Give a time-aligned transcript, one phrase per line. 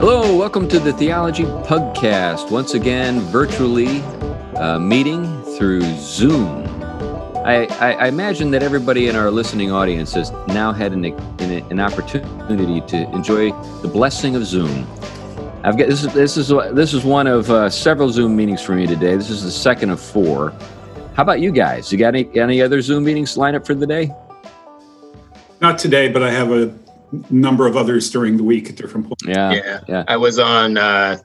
[0.00, 2.50] Hello, welcome to the Theology Pugcast.
[2.50, 4.00] Once again, virtually
[4.56, 6.64] uh, meeting through Zoom.
[7.44, 11.52] I, I, I, imagine that everybody in our listening audience has now had an, an,
[11.70, 13.50] an opportunity to enjoy
[13.82, 14.86] the blessing of Zoom.
[15.64, 18.74] I've got this is this is this is one of uh, several Zoom meetings for
[18.74, 19.16] me today.
[19.16, 20.54] This is the second of four.
[21.14, 21.92] How about you guys?
[21.92, 24.10] You got any any other Zoom meetings lined up for the day?
[25.60, 26.74] Not today, but I have a
[27.30, 29.24] number of others during the week at different points.
[29.26, 29.80] Yeah, yeah.
[29.88, 30.04] yeah.
[30.08, 31.18] I was on uh,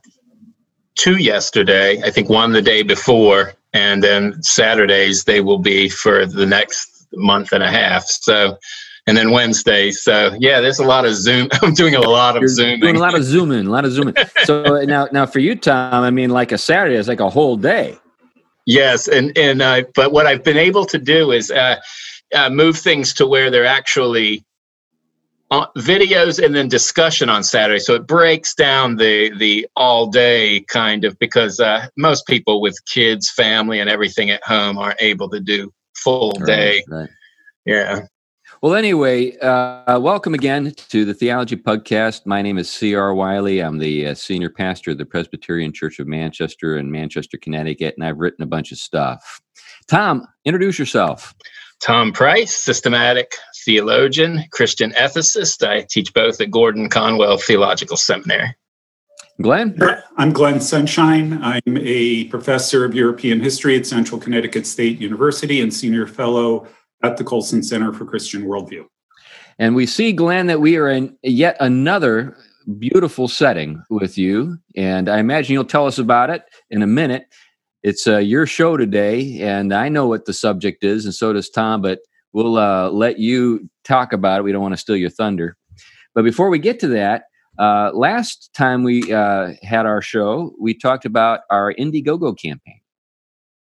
[0.96, 2.02] two yesterday.
[2.04, 7.08] I think one the day before, and then Saturdays they will be for the next
[7.14, 8.06] month and a half.
[8.06, 8.58] So,
[9.08, 9.92] and then Wednesday.
[9.92, 11.50] So yeah, there's a lot of Zoom.
[11.62, 12.80] I'm doing a lot of You're zooming.
[12.80, 14.16] Doing a lot of zooming, a lot of zooming.
[14.44, 17.58] so now, now for you, Tom, I mean, like a Saturday is like a whole
[17.58, 17.98] day.
[18.66, 21.80] Yes, and and uh, but what I've been able to do is uh,
[22.34, 24.44] uh, move things to where they're actually
[25.62, 27.80] uh, videos and then discussion on Saturday.
[27.80, 32.78] So it breaks down the the all day kind of because uh, most people with
[32.86, 36.84] kids, family, and everything at home aren't able to do full day.
[36.90, 37.10] Right, right.
[37.66, 38.02] Yeah.
[38.62, 42.26] Well, anyway, uh, welcome again to the Theology Pugcast.
[42.26, 43.14] My name is C.R.
[43.14, 43.60] Wiley.
[43.60, 48.06] I'm the uh, senior pastor of the Presbyterian Church of Manchester in Manchester, Connecticut, and
[48.06, 49.42] I've written a bunch of stuff.
[49.88, 51.36] Tom, introduce yourself.
[51.82, 53.34] Tom Price, systematic
[53.66, 55.68] theologian, Christian ethicist.
[55.68, 58.56] I teach both at Gordon Conwell Theological Seminary.
[59.42, 59.78] Glenn?
[60.16, 61.42] I'm Glenn Sunshine.
[61.44, 66.68] I'm a professor of European history at Central Connecticut State University and senior fellow
[67.04, 68.86] at the Colson Center for Christian Worldview.
[69.60, 72.38] And we see, Glenn, that we are in yet another
[72.80, 74.58] beautiful setting with you.
[74.78, 77.26] And I imagine you'll tell us about it in a minute
[77.86, 81.52] it's uh, your show today, and I know what the subject is, and so does
[81.52, 81.84] Tom.
[81.84, 82.00] But
[82.36, 84.44] we'll uh, let you talk about it.
[84.44, 85.56] We don't want to steal your thunder.
[86.14, 87.24] But before we get to that,
[87.58, 92.82] uh, last time we uh, had our show, we talked about our Indiegogo campaign,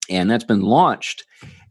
[0.10, 1.24] and that's been launched.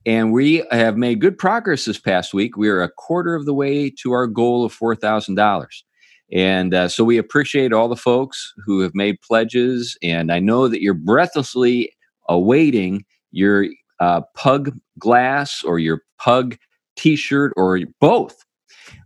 [0.06, 2.56] And we have made good progress this past week.
[2.56, 5.84] We are a quarter of the way to our goal of four thousand dollars.
[6.32, 9.98] And uh, so we appreciate all the folks who have made pledges.
[10.02, 11.92] And I know that you're breathlessly
[12.28, 13.66] awaiting your
[14.00, 16.56] uh, pug glass or your pug
[16.96, 18.44] t-shirt or both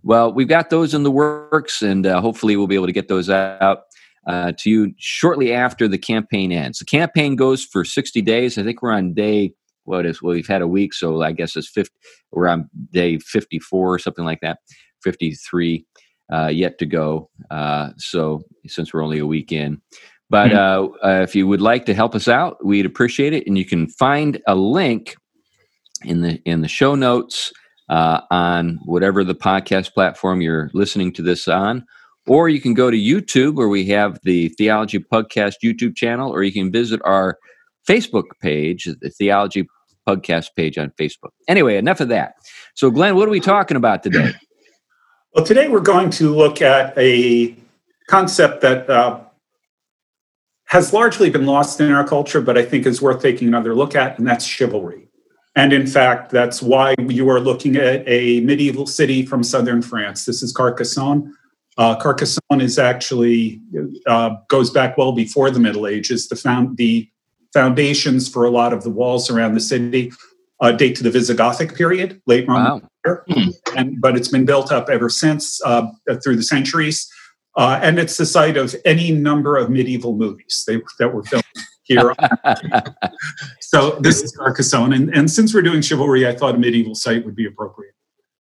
[0.03, 3.09] well we've got those in the works and uh, hopefully we'll be able to get
[3.09, 3.83] those out
[4.27, 8.63] uh, to you shortly after the campaign ends the campaign goes for 60 days i
[8.63, 9.53] think we're on day
[9.85, 11.93] what is well we've had a week so i guess it's 50
[12.33, 14.59] we're on day 54 or something like that
[15.03, 15.87] 53
[16.33, 19.81] uh, yet to go uh, so since we're only a week in
[20.29, 21.05] but mm-hmm.
[21.05, 23.47] uh, uh, if you would like to help us out, we'd appreciate it.
[23.47, 25.17] And you can find a link
[26.05, 27.53] in the in the show notes
[27.89, 31.85] uh, on whatever the podcast platform you're listening to this on,
[32.27, 36.43] or you can go to YouTube where we have the Theology Pugcast YouTube channel, or
[36.43, 37.39] you can visit our
[37.89, 39.67] Facebook page, the Theology
[40.07, 41.31] Pugcast page on Facebook.
[41.49, 42.35] Anyway, enough of that.
[42.75, 44.33] So, Glenn, what are we talking about today?
[45.33, 47.55] Well, today we're going to look at a
[48.09, 49.21] concept that uh,
[50.65, 53.95] has largely been lost in our culture, but I think is worth taking another look
[53.95, 55.06] at, and that's chivalry.
[55.57, 60.27] And in fact, that's why you are looking at a medieval city from southern France.
[60.27, 61.35] This is Carcassonne.
[61.79, 63.61] Uh, Carcassonne is actually
[64.07, 66.29] uh, goes back well before the Middle Ages.
[66.29, 67.09] The found the
[67.55, 70.13] foundations for a lot of the walls around the city
[70.61, 73.23] uh, date to the Visigothic period, late Roman wow.
[73.27, 75.87] period, and but it's been built up ever since uh,
[76.23, 77.11] through the centuries.
[77.57, 81.45] Uh, and it's the site of any number of medieval movies they, that were filmed
[81.87, 82.15] here.
[83.61, 84.93] so this is Carcassonne.
[84.93, 87.95] And, and since we're doing chivalry, I thought a medieval site would be appropriate.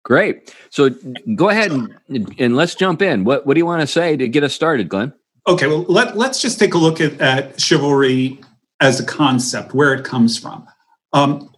[0.04, 0.56] Great.
[0.70, 0.90] So
[1.36, 3.24] go ahead and, and let's jump in.
[3.24, 5.14] What, what do you want to say to get us started, Glenn?
[5.48, 8.40] Okay, well, let, let's just take a look at, at chivalry
[8.80, 10.68] as a concept, where it comes from.
[11.14, 11.54] Um,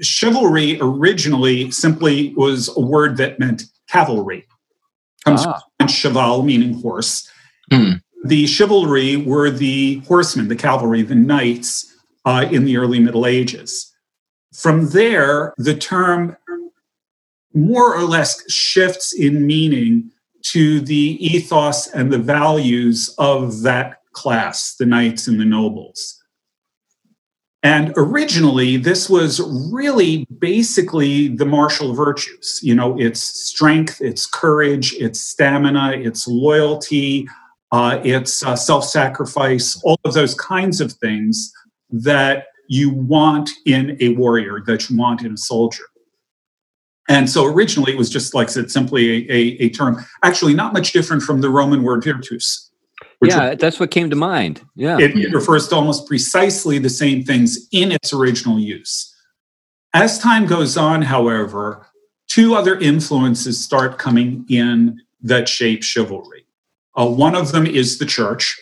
[0.00, 4.46] chivalry originally simply was a word that meant cavalry
[5.24, 5.60] comes ah.
[5.78, 7.28] from cheval, meaning horse.
[7.70, 7.92] Hmm.
[8.24, 11.92] The chivalry were the horsemen, the cavalry, the knights
[12.24, 13.92] uh, in the early Middle Ages.
[14.54, 16.36] From there, the term
[17.54, 20.10] more or less shifts in meaning
[20.42, 26.18] to the ethos and the values of that class, the knights and the nobles.
[27.64, 29.40] And originally, this was
[29.72, 32.58] really basically the martial virtues.
[32.60, 37.28] You know, it's strength, it's courage, it's stamina, it's loyalty,
[37.72, 41.52] uh, it's uh, self sacrifice, all of those kinds of things
[41.90, 45.84] that you want in a warrior, that you want in a soldier.
[47.08, 50.54] And so originally it was just like I said, simply a, a, a term, actually
[50.54, 52.70] not much different from the Roman word virtus.
[53.22, 54.62] yeah, that's what came to mind.
[54.76, 54.98] Yeah.
[54.98, 59.08] It, it refers to almost precisely the same things in its original use.
[59.94, 61.86] As time goes on, however,
[62.28, 66.46] two other influences start coming in that shape chivalry.
[66.96, 68.58] Uh, one of them is the church,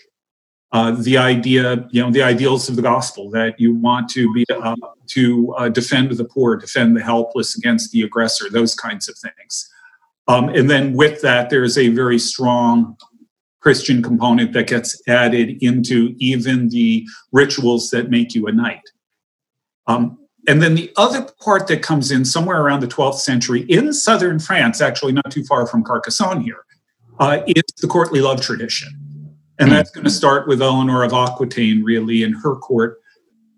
[0.73, 4.45] uh, the idea, you know, the ideals of the gospel that you want to be
[4.51, 4.77] uh,
[5.09, 9.69] to uh, defend the poor, defend the helpless against the aggressor, those kinds of things.
[10.29, 12.97] Um, and then with that, there's a very strong
[13.61, 18.83] Christian component that gets added into even the rituals that make you a knight.
[19.87, 20.19] Um,
[20.49, 24.39] and then the other part that comes in somewhere around the 12th century in southern
[24.39, 26.65] France, actually not too far from Carcassonne here,
[27.21, 28.89] uh, is the courtly love tradition.
[29.59, 29.75] And hmm.
[29.75, 32.99] that's going to start with Eleanor of Aquitaine, really, in her court.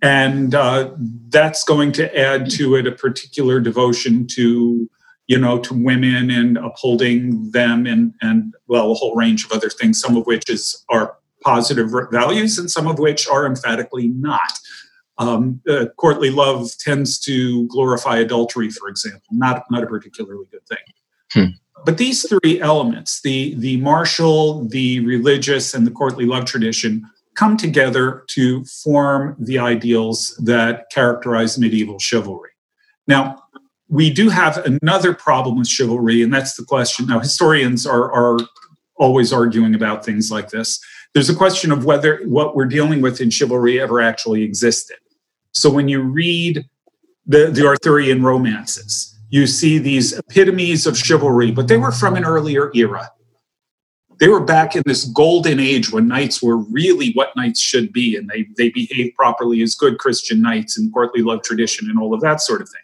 [0.02, 0.90] And uh,
[1.28, 4.90] that's going to add to it a particular devotion to
[5.32, 9.70] you know, to women and upholding them and, and well, a whole range of other
[9.70, 14.58] things, some of which is are positive values and some of which are emphatically not.
[15.18, 20.66] Um, uh, courtly love tends to glorify adultery, for example, not, not a particularly good
[20.66, 20.78] thing.
[21.32, 21.56] Hmm.
[21.84, 27.56] But these three elements, the, the martial, the religious, and the courtly love tradition, come
[27.56, 32.50] together to form the ideals that characterize medieval chivalry.
[33.06, 33.42] Now,
[33.88, 37.06] we do have another problem with chivalry, and that's the question.
[37.06, 38.38] Now, historians are, are
[38.96, 40.80] always arguing about things like this.
[41.14, 44.96] There's a question of whether what we're dealing with in chivalry ever actually existed.
[45.52, 46.64] So when you read
[47.26, 52.24] the, the Arthurian romances, you see these epitomes of chivalry, but they were from an
[52.24, 53.10] earlier era.
[54.20, 58.14] They were back in this golden age when knights were really what knights should be,
[58.14, 62.12] and they, they behaved properly as good Christian knights in courtly love tradition and all
[62.12, 62.82] of that sort of thing.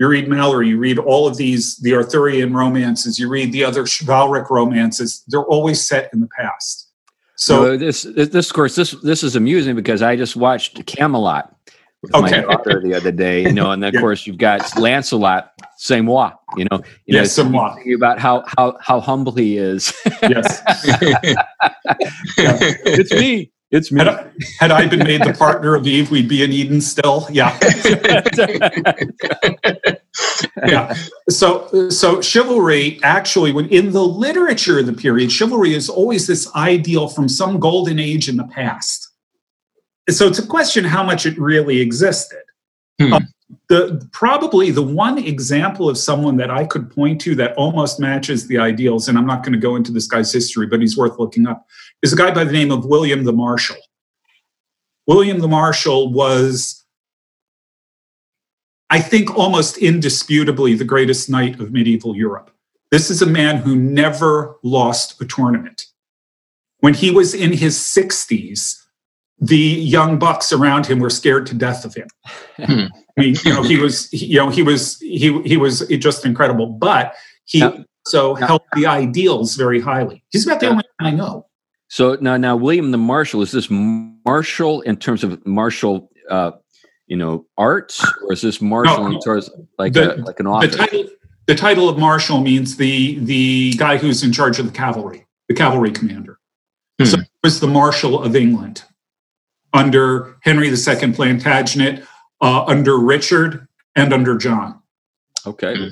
[0.00, 3.84] You read Malory, you read all of these, the Arthurian romances, you read the other
[3.84, 6.90] chivalric romances, they're always set in the past.
[7.36, 11.55] So this, this, of course, this, this is amusing because I just watched Camelot
[12.14, 12.44] okay.
[12.44, 14.00] my daughter the other day, you know, and then, of yeah.
[14.00, 17.76] course you've got Lancelot, c'est moi, you know, you yes, know, moi.
[17.94, 19.92] about how, how, how humble he is.
[20.22, 20.62] yes.
[22.38, 23.50] It's me.
[23.70, 23.98] It's me.
[23.98, 27.26] Had I, had I, been made the partner of Eve, we'd be in Eden still.
[27.30, 27.56] Yeah.
[30.66, 30.94] yeah.
[31.28, 36.52] So, so chivalry actually, when in the literature of the period, chivalry is always this
[36.54, 39.05] ideal from some golden age in the past.
[40.08, 42.42] So it's a question how much it really existed.
[43.00, 43.12] Hmm.
[43.12, 43.28] Um,
[43.68, 48.46] the probably the one example of someone that I could point to that almost matches
[48.46, 51.18] the ideals, and I'm not going to go into this guy's history, but he's worth
[51.18, 51.66] looking up,
[52.02, 53.76] is a guy by the name of William the Marshal.
[55.06, 56.84] William the Marshal was,
[58.90, 62.50] I think, almost indisputably the greatest knight of medieval Europe.
[62.90, 65.86] This is a man who never lost a tournament.
[66.80, 68.82] When he was in his 60s,
[69.38, 72.08] the young bucks around him were scared to death of him.
[72.56, 72.86] Hmm.
[73.18, 76.66] I mean, you know, he was, you know, he was, he he was just incredible.
[76.66, 80.22] But he now, so now, held the ideals very highly.
[80.30, 81.46] He's about the only one I know.
[81.88, 86.52] So now, now William the Marshal is this martial in terms of martial, uh,
[87.06, 89.48] you know, arts, or is this martial no, in terms
[89.78, 90.72] like the, a, like an office?
[90.72, 91.04] The title,
[91.46, 95.54] the title of marshal means the the guy who's in charge of the cavalry, the
[95.54, 96.38] cavalry commander.
[96.98, 97.06] Hmm.
[97.06, 98.84] So he was the Marshal of England
[99.76, 102.04] under Henry II Plantagenet,
[102.40, 104.80] uh, under Richard, and under John.
[105.46, 105.90] Okay.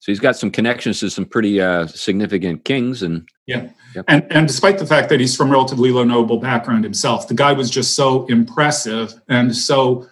[0.00, 4.06] So he's got some connections to some pretty uh, significant kings, and yeah, yep.
[4.08, 7.52] and and despite the fact that he's from relatively low noble background himself, the guy
[7.52, 10.08] was just so impressive and so.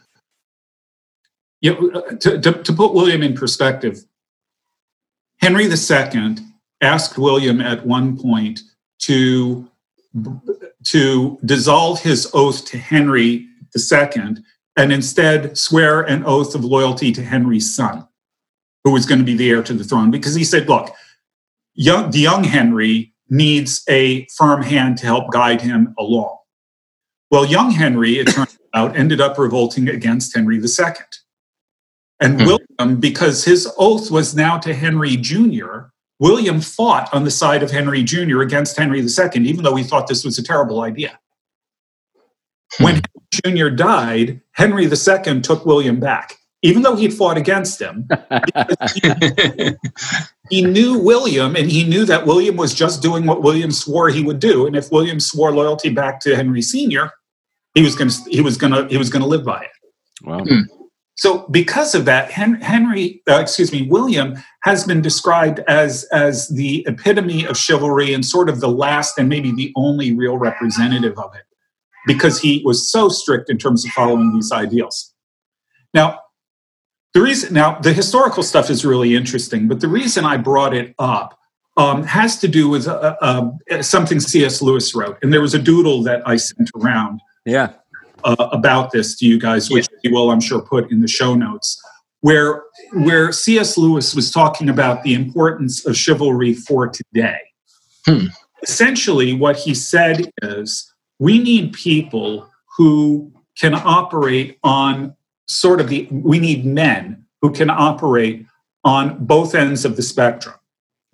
[1.60, 4.04] You know, uh, to, to, to put William in perspective,
[5.40, 6.36] Henry II
[6.80, 8.60] asked William at one point
[9.00, 9.67] to
[10.84, 13.46] to dissolve his oath to Henry
[13.76, 14.36] II
[14.76, 18.06] and instead swear an oath of loyalty to Henry's son,
[18.84, 20.94] who was going to be the heir to the throne, because he said, look,
[21.74, 26.38] young, the young Henry needs a firm hand to help guide him along.
[27.30, 30.94] Well, young Henry, it turned out, ended up revolting against Henry II.
[32.20, 32.46] And hmm.
[32.46, 35.88] William, because his oath was now to Henry Jr.,
[36.20, 38.40] William fought on the side of Henry Jr.
[38.40, 41.18] against Henry II, even though he thought this was a terrible idea.
[42.74, 42.84] Hmm.
[42.84, 43.02] When
[43.44, 43.70] Henry Jr.
[43.70, 48.08] died, Henry II took William back, even though he'd fought against him.
[48.94, 49.72] he,
[50.50, 54.22] he knew William, and he knew that William was just doing what William swore he
[54.22, 54.66] would do.
[54.66, 57.12] And if William swore loyalty back to Henry Sr.,
[57.74, 59.70] he was going to he was going to he was going to live by it.
[60.24, 60.40] Wow.
[60.40, 60.62] Hmm.
[61.18, 66.84] So because of that, Henry, uh, excuse me, William has been described as as the
[66.86, 71.34] epitome of chivalry and sort of the last and maybe the only real representative of
[71.34, 71.42] it,
[72.06, 75.12] because he was so strict in terms of following these ideals.
[75.92, 76.20] Now,
[77.14, 80.94] the reason now the historical stuff is really interesting, but the reason I brought it
[81.00, 81.36] up
[81.76, 84.62] um, has to do with uh, uh, something C.S.
[84.62, 87.20] Lewis wrote, and there was a doodle that I sent around.
[87.44, 87.72] Yeah
[88.24, 90.10] uh, about this to you guys, which yeah.
[90.12, 91.80] will, I'm sure, put in the show notes,
[92.20, 93.76] where where C.S.
[93.76, 97.38] Lewis was talking about the importance of chivalry for today.
[98.06, 98.26] Hmm.
[98.62, 105.14] Essentially, what he said is we need people who can operate on
[105.46, 108.46] sort of the we need men who can operate
[108.84, 110.54] on both ends of the spectrum.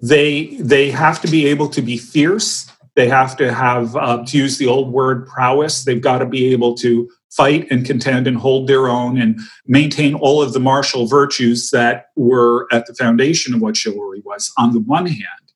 [0.00, 4.38] They they have to be able to be fierce they have to have, uh, to
[4.38, 5.84] use the old word, prowess.
[5.84, 10.14] They've got to be able to fight and contend and hold their own and maintain
[10.14, 14.72] all of the martial virtues that were at the foundation of what chivalry was, on
[14.72, 15.52] the one hand.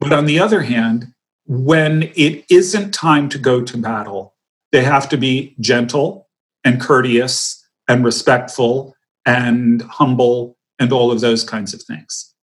[0.00, 1.14] But on the other hand,
[1.46, 4.34] when it isn't time to go to battle,
[4.72, 6.28] they have to be gentle
[6.64, 12.34] and courteous and respectful and humble and all of those kinds of things.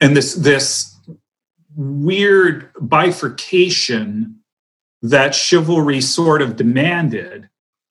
[0.00, 0.93] And this, this
[1.76, 4.38] weird bifurcation
[5.02, 7.48] that chivalry sort of demanded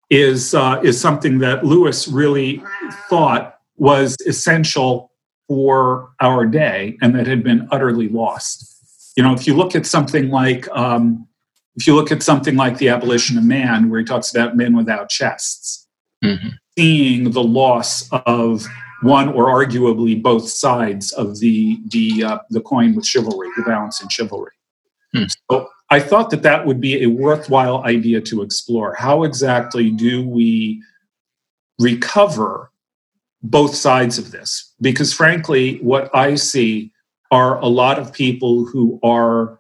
[0.10, 2.62] is uh, is something that Lewis really
[3.10, 5.12] thought was essential
[5.48, 8.70] for our day and that had been utterly lost.
[9.18, 11.28] You know, if you look at something like um,
[11.76, 14.76] if you look at something like the abolition of man, where he talks about men
[14.76, 15.88] without chests,
[16.24, 16.50] mm-hmm.
[16.78, 18.66] seeing the loss of
[19.04, 24.02] one or arguably both sides of the the uh, the coin with chivalry, the balance
[24.02, 24.54] in chivalry.
[25.14, 25.26] Hmm.
[25.50, 28.96] So I thought that that would be a worthwhile idea to explore.
[28.96, 30.82] How exactly do we
[31.80, 32.72] recover
[33.44, 34.74] both sides of this?
[34.82, 36.92] Because frankly, what I see
[37.30, 39.60] are a lot of people who are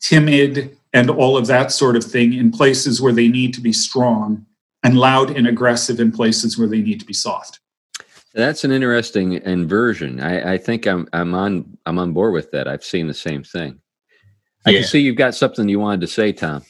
[0.00, 3.72] timid and all of that sort of thing in places where they need to be
[3.72, 4.46] strong
[4.82, 7.60] and loud and aggressive in places where they need to be soft.
[8.34, 10.20] That's an interesting inversion.
[10.20, 12.68] I, I think I'm I'm on I'm on board with that.
[12.68, 13.80] I've seen the same thing.
[14.66, 14.78] I yeah.
[14.80, 16.62] can see you've got something you wanted to say, Tom.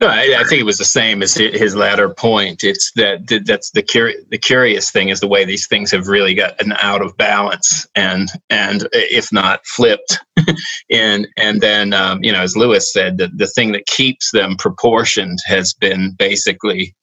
[0.00, 2.62] No, I, I, think it was the same as his latter point.
[2.64, 6.34] It's that that's the curi- the curious thing is the way these things have really
[6.34, 10.18] gotten out of balance and and if not flipped,
[10.90, 14.56] and and then um, you know as Lewis said, the the thing that keeps them
[14.56, 16.94] proportioned has been basically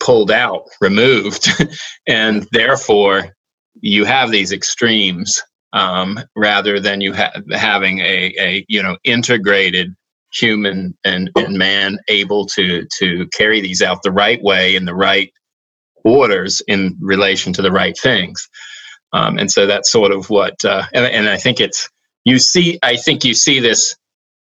[0.00, 1.48] pulled out, removed,
[2.06, 3.34] and therefore
[3.80, 9.94] you have these extremes um, rather than you ha- having a, a you know integrated
[10.32, 14.94] human and, and man able to to carry these out the right way in the
[14.94, 15.32] right
[16.04, 18.48] orders in relation to the right things.
[19.12, 21.88] Um, and so that's sort of what, uh, and, and I think it's
[22.24, 22.78] you see.
[22.82, 23.96] I think you see this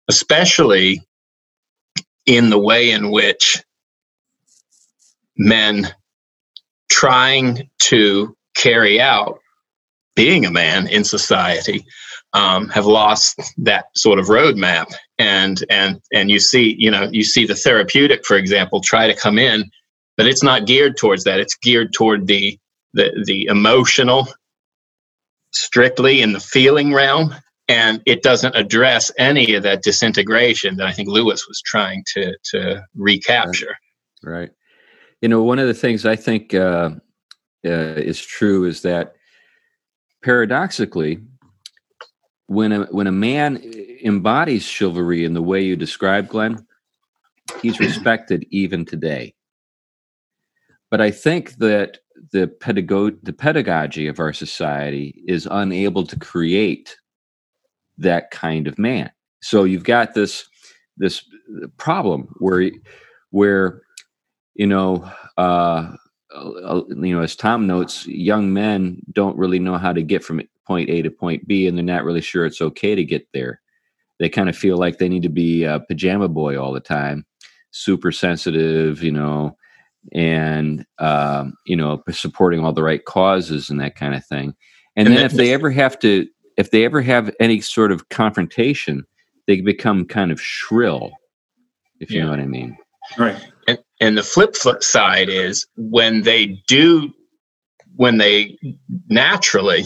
[0.09, 1.01] especially
[2.25, 3.63] in the way in which
[5.37, 5.87] men
[6.89, 9.39] trying to carry out
[10.15, 11.85] being a man in society
[12.33, 14.93] um, have lost that sort of roadmap.
[15.19, 19.15] And and and you see you know you see the therapeutic for example try to
[19.15, 19.69] come in
[20.17, 21.39] but it's not geared towards that.
[21.39, 22.57] It's geared toward the
[22.93, 24.27] the, the emotional
[25.51, 27.33] strictly in the feeling realm
[27.67, 32.35] and it doesn't address any of that disintegration that i think lewis was trying to
[32.43, 33.75] to recapture.
[34.23, 34.49] Right, right.
[35.21, 36.91] You know, one of the things I think uh,
[37.65, 39.15] uh, is true is that
[40.23, 41.19] paradoxically,
[42.47, 43.57] when a when a man
[44.03, 46.65] embodies chivalry in the way you describe, Glenn,
[47.61, 49.33] he's respected even today.
[50.89, 51.99] But I think that
[52.31, 56.95] the pedago- the pedagogy of our society is unable to create
[57.97, 59.11] that kind of man.
[59.41, 60.47] So you've got this
[60.97, 61.23] this
[61.77, 62.71] problem where
[63.31, 63.81] where
[64.57, 65.93] you know, uh,
[66.35, 70.41] uh, you know, as Tom notes, young men don't really know how to get from
[70.65, 73.61] point A to point B, and they're not really sure it's okay to get there.
[74.19, 77.25] They kind of feel like they need to be a pajama boy all the time,
[77.69, 79.55] super sensitive, you know,
[80.11, 84.55] and um, you know, supporting all the right causes and that kind of thing.
[84.95, 88.09] And, and then if they ever have to, if they ever have any sort of
[88.09, 89.05] confrontation,
[89.45, 91.11] they become kind of shrill,
[91.99, 92.75] if you know what I mean.
[93.19, 93.39] Right.
[93.99, 97.13] And, the flip side is when they do,
[97.95, 98.57] when they
[99.07, 99.85] naturally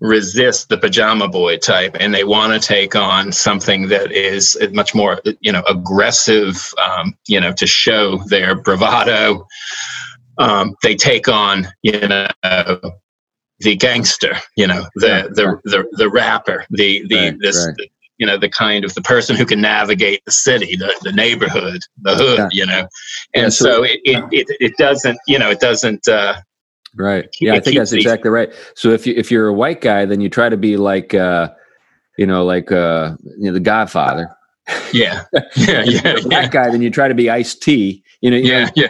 [0.00, 4.94] resist the pajama boy type and they want to take on something that is much
[4.94, 9.46] more you know aggressive um, you know to show their bravado
[10.38, 12.28] um, they take on you know
[13.60, 17.66] the gangster, you know the the, the the rapper, the the Right, this.
[17.66, 17.90] right.
[18.18, 21.12] The- you know the kind of the person who can navigate the city the, the
[21.12, 22.48] neighborhood the hood Yeah.
[22.52, 22.88] you know
[23.34, 26.34] Yeah, and so- so, it, it, it it doesn't you know it doesn't uh
[26.98, 27.28] Right.
[27.42, 28.50] Yeah, I think that's these- exactly right.
[28.74, 31.50] So if you if you're a white guy, then you try to be like uh
[32.16, 34.34] you know, like uh you know, the Godfather.
[34.94, 38.02] yeah yeah If you're yeah a black yeah guy, then you try to be Ice-T.
[38.22, 38.88] You know, you know, yeah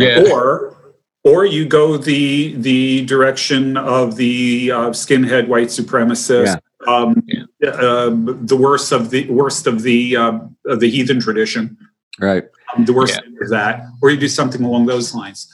[0.00, 0.74] yeah yeah or
[1.22, 7.70] or you go the the direction of the uh, skinhead white supremacist um, Yeah.
[7.70, 11.76] um, the worst of the worst of the um, of the heathen tradition
[12.20, 12.44] right.
[12.74, 13.44] um, the worst Yeah.
[13.44, 15.52] of that or you do something along those lines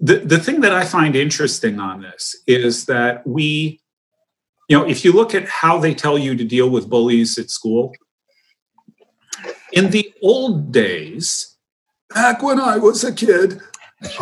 [0.00, 3.80] the, the thing that i find interesting on this is that we
[4.68, 7.50] you know if you look at how they tell you to deal with bullies at
[7.50, 7.92] school
[9.72, 11.56] in the old days
[12.12, 13.60] back when i was a kid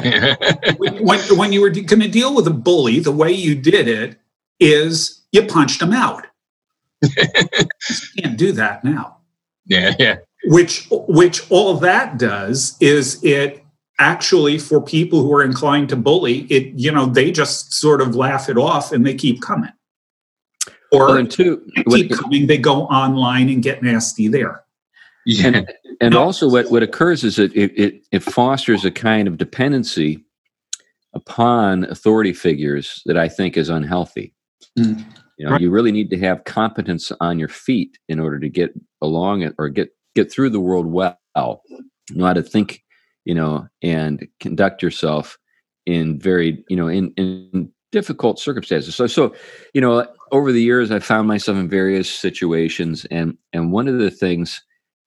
[0.77, 3.89] when, when, when you were going to deal with a bully, the way you did
[3.89, 4.19] it
[4.59, 6.27] is you punched them out.
[7.03, 9.19] you can't do that now.
[9.67, 13.65] yeah yeah Which, which all that does is it
[13.99, 18.15] actually for people who are inclined to bully, it you know they just sort of
[18.15, 19.73] laugh it off and they keep coming,
[20.93, 22.47] or Well, two, they keep coming.
[22.47, 24.63] They go online and get nasty there.
[25.27, 29.29] yeah and and also what what occurs is that it, it it fosters a kind
[29.29, 30.25] of dependency
[31.15, 34.33] upon authority figures that I think is unhealthy.
[34.79, 35.05] Mm.
[35.41, 35.63] You know, Right.
[35.63, 39.55] you really need to have competence on your feet in order to get along it
[39.57, 41.17] or get get through the world well.
[42.11, 42.85] You know how to think,
[43.25, 45.39] you know, and conduct yourself
[45.87, 48.95] in very, you know, in in difficult circumstances.
[48.95, 49.35] So so,
[49.73, 53.99] you know, over the years I found myself in various situations and and one of
[53.99, 54.63] the things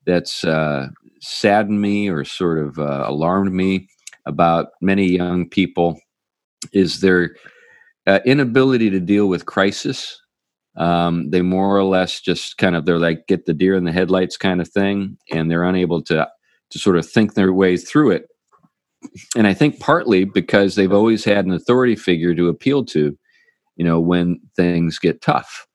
[0.07, 0.87] that's uh,
[1.21, 3.87] saddened me or sort of uh, alarmed me
[4.25, 5.99] about many young people
[6.71, 7.35] is their
[8.07, 10.19] uh, inability to deal with crisis.
[10.75, 13.91] Um, they more or less just kind of they're like get the deer in the
[13.91, 16.27] headlights kind of thing, and they're unable to
[16.71, 18.27] to sort of think their way through it.
[19.35, 23.17] And I think partly because they've always had an authority figure to appeal to,
[23.75, 25.67] you know, when things get tough.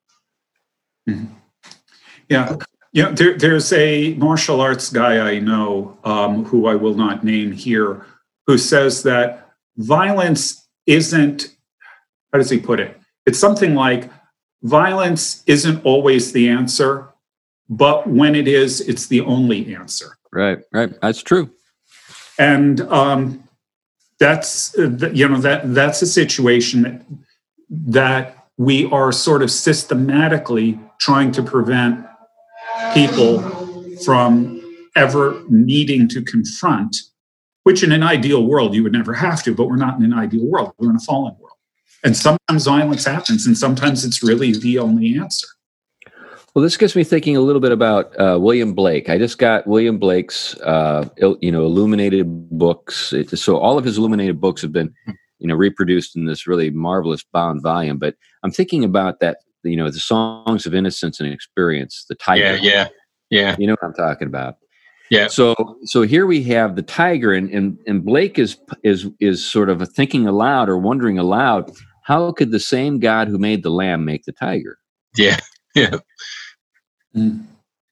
[2.27, 2.57] Yeah.
[2.91, 7.51] Yeah, there, there's a martial arts guy I know um, who I will not name
[7.51, 8.03] here
[8.47, 11.55] who says that violence isn't,
[12.33, 12.99] how does he put it?
[13.27, 14.09] It's something like
[14.63, 17.07] violence isn't always the answer,
[17.69, 20.17] but when it is, it's the only answer.
[20.31, 20.91] Right, right.
[21.01, 21.49] That's true.
[22.37, 23.43] And um,
[24.19, 27.05] that's, uh, you know, that that's a situation that,
[27.69, 32.05] that we are sort of systematically trying to prevent
[32.93, 33.39] people
[34.03, 34.61] from
[34.95, 36.95] ever needing to confront,
[37.63, 40.13] which in an ideal world you would never have to, but we're not in an
[40.13, 40.73] ideal world.
[40.77, 41.35] We're in a fallen.
[42.03, 45.47] And sometimes violence happens, and sometimes it's really the only answer.
[46.55, 49.09] Well, this gets me thinking a little bit about uh, William Blake.
[49.09, 52.25] I just got William Blake's, uh, il- you know, illuminated
[52.57, 53.13] books.
[53.13, 54.93] It, so all of his illuminated books have been,
[55.37, 57.97] you know, reproduced in this really marvelous bound volume.
[57.97, 62.55] But I'm thinking about that, you know, the songs of innocence and experience, the tiger.
[62.55, 62.87] yeah yeah
[63.29, 64.55] yeah You know what I'm talking about.
[65.11, 65.27] Yeah.
[65.27, 69.69] So so here we have the tiger, and and, and Blake is is is sort
[69.69, 71.71] of thinking aloud or wondering aloud,
[72.09, 74.79] how could the same God who made the lamb make the tiger?
[75.15, 75.39] yeah
[75.75, 75.97] yeah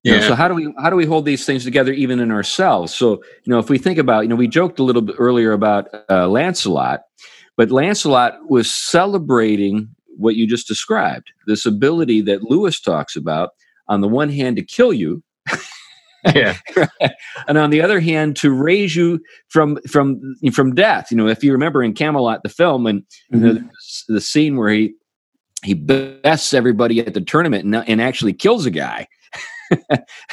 [0.03, 2.19] You know, yeah so how do we how do we hold these things together even
[2.19, 2.93] in ourselves?
[2.95, 5.51] So you know, if we think about you know, we joked a little bit earlier
[5.53, 7.01] about uh, Lancelot,
[7.57, 13.51] but Lancelot was celebrating what you just described, this ability that Lewis talks about.
[13.89, 15.23] On the one hand, to kill you,
[16.35, 16.57] yeah
[17.47, 21.11] and on the other hand, to raise you from from from death.
[21.11, 23.65] You know, if you remember in Camelot, the film, and you know, mm-hmm.
[23.65, 24.93] there's the scene where he
[25.63, 29.07] he bests everybody at the tournament and, and actually kills a guy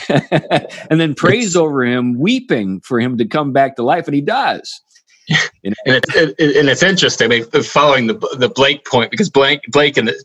[0.08, 4.20] and then prays over him weeping for him to come back to life and he
[4.20, 4.82] does
[5.62, 5.74] You know?
[5.86, 7.26] and it's it, and it's interesting.
[7.26, 10.24] I mean, following the the Blake point because Blake Blake in the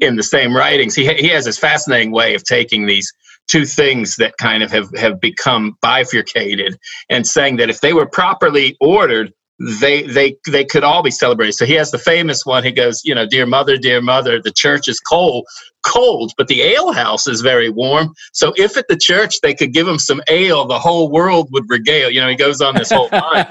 [0.00, 3.12] in the same writings, he he has this fascinating way of taking these
[3.50, 6.78] two things that kind of have have become bifurcated
[7.10, 9.32] and saying that if they were properly ordered.
[9.80, 11.54] They they they could all be celebrated.
[11.54, 12.64] So he has the famous one.
[12.64, 15.46] He goes, you know, dear mother, dear mother, the church is cold,
[15.86, 18.14] cold, but the ale house is very warm.
[18.34, 21.64] So if at the church they could give him some ale, the whole world would
[21.70, 22.10] regale.
[22.10, 23.46] You know, he goes on this whole line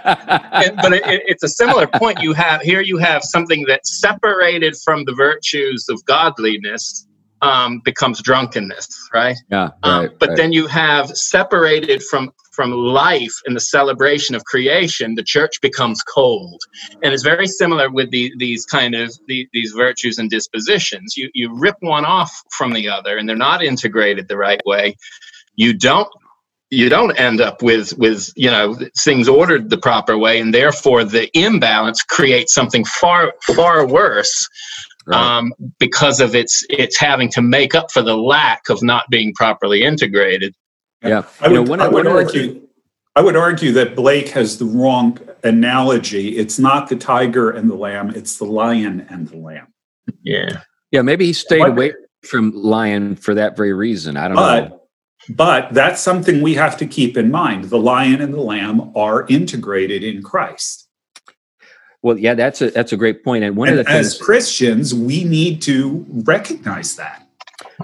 [0.60, 4.00] and, but it, it- it's a similar point you have here you have something that's
[4.02, 7.06] separated from the virtues of godliness
[7.42, 9.38] um, becomes drunkenness, right?
[9.50, 10.20] Yeah, Um, right.
[10.20, 10.38] but right.
[10.38, 16.04] then you have separated from from life in the celebration of creation, the church becomes
[16.04, 16.62] cold,
[17.02, 21.16] and it's very similar with the, these kind of the, these virtues and dispositions.
[21.16, 24.98] You you rip one off from the other, and they're not integrated the right way.
[25.56, 26.10] You don't
[26.70, 31.04] you don't end up with with you know things ordered the proper way, and therefore
[31.04, 34.48] the imbalance creates something far far worse
[35.06, 35.38] Right.
[35.38, 39.34] um, because of its its having to make up for the lack of not being
[39.34, 40.54] properly integrated.
[41.04, 41.24] yeah.
[41.42, 42.62] I You know, would, I would one of argue.
[43.16, 46.38] I would argue that Blake has the wrong analogy.
[46.38, 49.68] It's not the tiger and the lamb; it's the lion and the lamb.
[50.24, 50.62] Yeah.
[50.92, 51.94] Yeah, maybe he stayed What- away
[52.26, 54.18] from lion for that very reason.
[54.18, 54.70] I don't know.
[54.70, 57.66] But but that's something we have to keep in mind.
[57.66, 60.88] The lion and the lamb are integrated in Christ.
[62.02, 63.44] Well, yeah, that's a that's a great point.
[63.44, 67.28] And one of And the as things, Christians, we need to recognize that.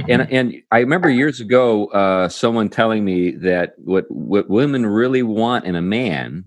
[0.09, 5.23] and and I remember years ago, uh, someone telling me that what what women really
[5.23, 6.45] want in a man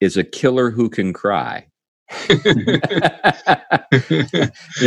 [0.00, 1.66] is a killer who can cry.
[2.28, 2.36] You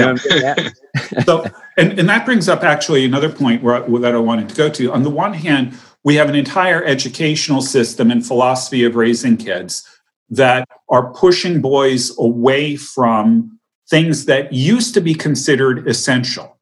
[0.01, 1.25] know what I'm getting at?
[1.25, 1.45] so
[1.77, 4.69] and, and that brings up actually another point where, where that i wanted to go
[4.69, 9.37] to on the one hand we have an entire educational system and philosophy of raising
[9.37, 9.87] kids
[10.29, 16.57] that are pushing boys away from things that used to be considered essential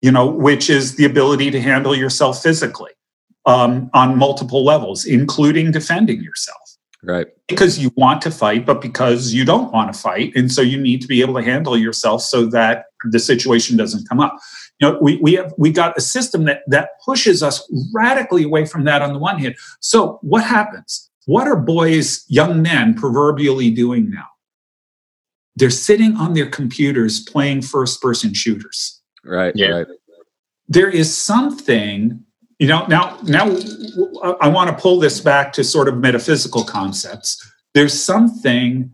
[0.00, 2.90] you know which is the ability to handle yourself physically
[3.46, 6.62] um, on multiple levels including defending yourself
[7.02, 7.26] right.
[7.48, 10.32] because you want to fight, but because you don't want to fight.
[10.34, 14.08] And so you need to be able to handle yourself so that the situation doesn't
[14.08, 14.36] come up.
[14.80, 18.64] You know, we, we have we got a system that that pushes us radically away
[18.64, 19.56] from that on the one hand.
[19.80, 21.10] So what happens?
[21.26, 24.26] What are boys, young men proverbially doing now?
[25.56, 29.54] They're sitting on their computers playing first person shooters Right.
[29.54, 29.68] Yeah.
[29.68, 29.86] Right.
[30.68, 32.24] there is something
[32.58, 33.44] you know now now
[34.40, 37.40] i want to pull this back to sort of metaphysical concepts
[37.74, 38.92] there's something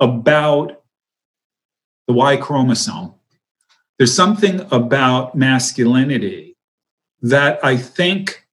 [0.00, 0.82] about
[2.06, 3.14] the y chromosome
[3.98, 6.56] there's something about masculinity
[7.22, 8.46] that i think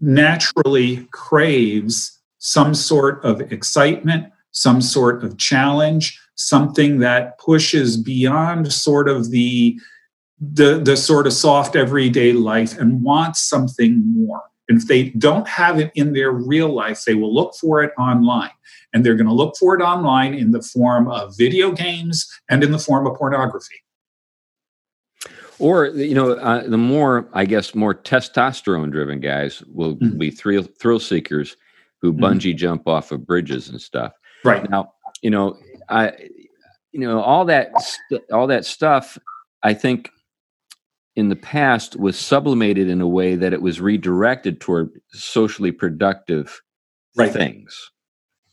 [0.00, 2.13] naturally craves
[2.44, 9.78] some sort of excitement some sort of challenge something that pushes beyond sort of the
[10.40, 14.42] the the sort of soft everyday life and wants something more.
[14.68, 17.92] And if they don't have it in their real life, they will look for it
[17.98, 18.50] online.
[18.92, 22.62] And they're going to look for it online in the form of video games and
[22.64, 23.76] in the form of pornography.
[25.58, 30.18] Or you know, uh, the more I guess more testosterone-driven guys will Mhm.
[30.18, 31.56] be thrill thrill seekers
[32.04, 32.20] who Mhm.
[32.20, 34.12] bungee jump off of bridges and stuff.
[34.44, 34.68] Right.
[34.68, 35.56] Now, you know,
[35.88, 36.12] I,
[36.92, 39.16] you know, all that, st- all that stuff.
[39.62, 40.10] I think
[41.16, 46.60] in the past was sublimated in a way that it was redirected toward socially productive
[47.16, 47.32] Right.
[47.32, 47.90] things.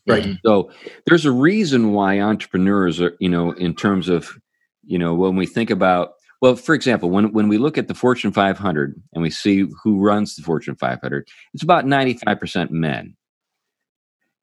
[0.07, 0.37] Right.
[0.45, 0.71] So
[1.05, 4.31] there's a reason why entrepreneurs are, you know, in terms of,
[4.85, 7.93] you know, when we think about, well, for example, when when we look at the
[7.93, 13.15] Fortune 500 and we see who runs the Fortune 500, it's about 95% men.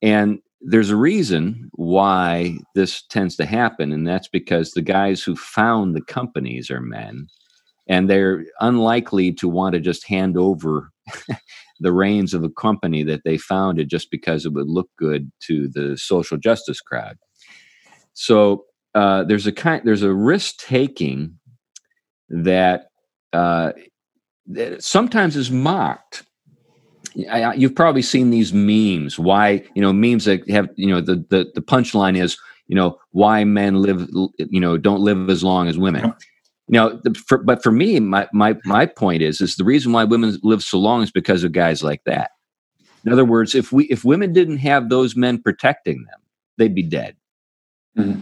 [0.03, 5.37] And there's a reason why this tends to happen, and that's because the guys who
[5.37, 7.29] found the companies are men,
[7.89, 10.91] and they're unlikely to want to just hand over
[11.81, 15.69] the reins of a company that they founded just because it would look good to
[15.69, 17.17] the social justice crowd.
[18.15, 21.39] So uh, there's a kind, there's a risk taking
[22.29, 22.89] that,
[23.33, 23.73] uh,
[24.47, 26.25] that sometimes is mocked.
[27.31, 29.19] I, you've probably seen these memes.
[29.19, 32.99] Why you know memes that have you know the the the punchline is you know
[33.11, 36.15] why men live you know don't live as long as women.
[36.71, 39.93] You know, the, for, but for me, my my my point is is the reason
[39.93, 42.33] why women live so long is because of guys like that.
[43.07, 46.21] In other words, if we if women didn't have those men protecting them,
[46.59, 47.17] they'd be dead.
[47.97, 48.21] Mhm.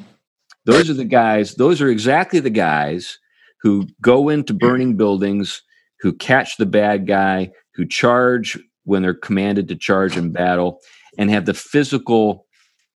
[0.64, 1.56] Those are the guys.
[1.56, 3.18] Those are exactly the guys
[3.62, 5.62] who go into burning buildings,
[6.00, 10.80] who catch the bad guy, who charge when they're commanded to charge in battle,
[11.18, 12.46] and have the physical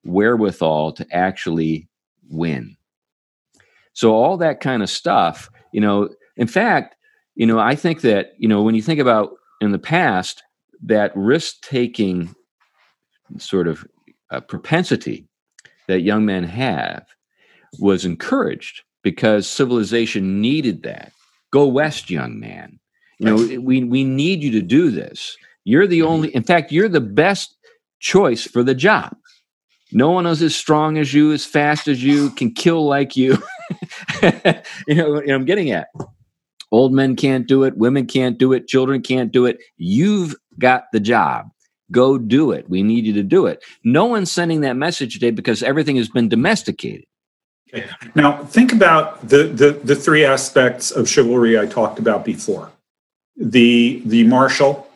[0.04, 1.88] wherewithal to actually
[2.30, 2.78] win.
[3.94, 6.96] So all that kind of stuff, you know, in fact,
[7.36, 10.44] you know, I think that, you know, when you think about in the past,
[10.84, 12.36] that risk taking
[13.38, 13.86] sort of
[14.30, 15.28] uh, propensity
[15.88, 17.06] that young men have
[17.80, 21.12] was encouraged because civilization needed that.
[21.52, 22.80] Go west, young man.
[23.20, 25.36] You know, we we need you to do this.
[25.68, 26.08] You're the mm-hmm.
[26.08, 27.54] only in fact, you're the best
[28.00, 29.18] choice for the job.
[29.92, 33.38] No one is as strong as you, as fast as you, can kill like you.
[34.88, 35.90] you know what I'm getting at.
[36.72, 39.60] Old men can't do it, women can't do it, children can't do it.
[39.76, 41.50] You've got the job.
[41.92, 42.70] Go do it.
[42.70, 43.62] We need you to do it.
[43.84, 47.06] No one's sending that message today because everything has been domesticated.
[47.74, 47.90] Okay.
[48.16, 52.72] Now, think about the, the, the three aspects of chivalry I talked about before
[53.36, 54.87] the, the martial,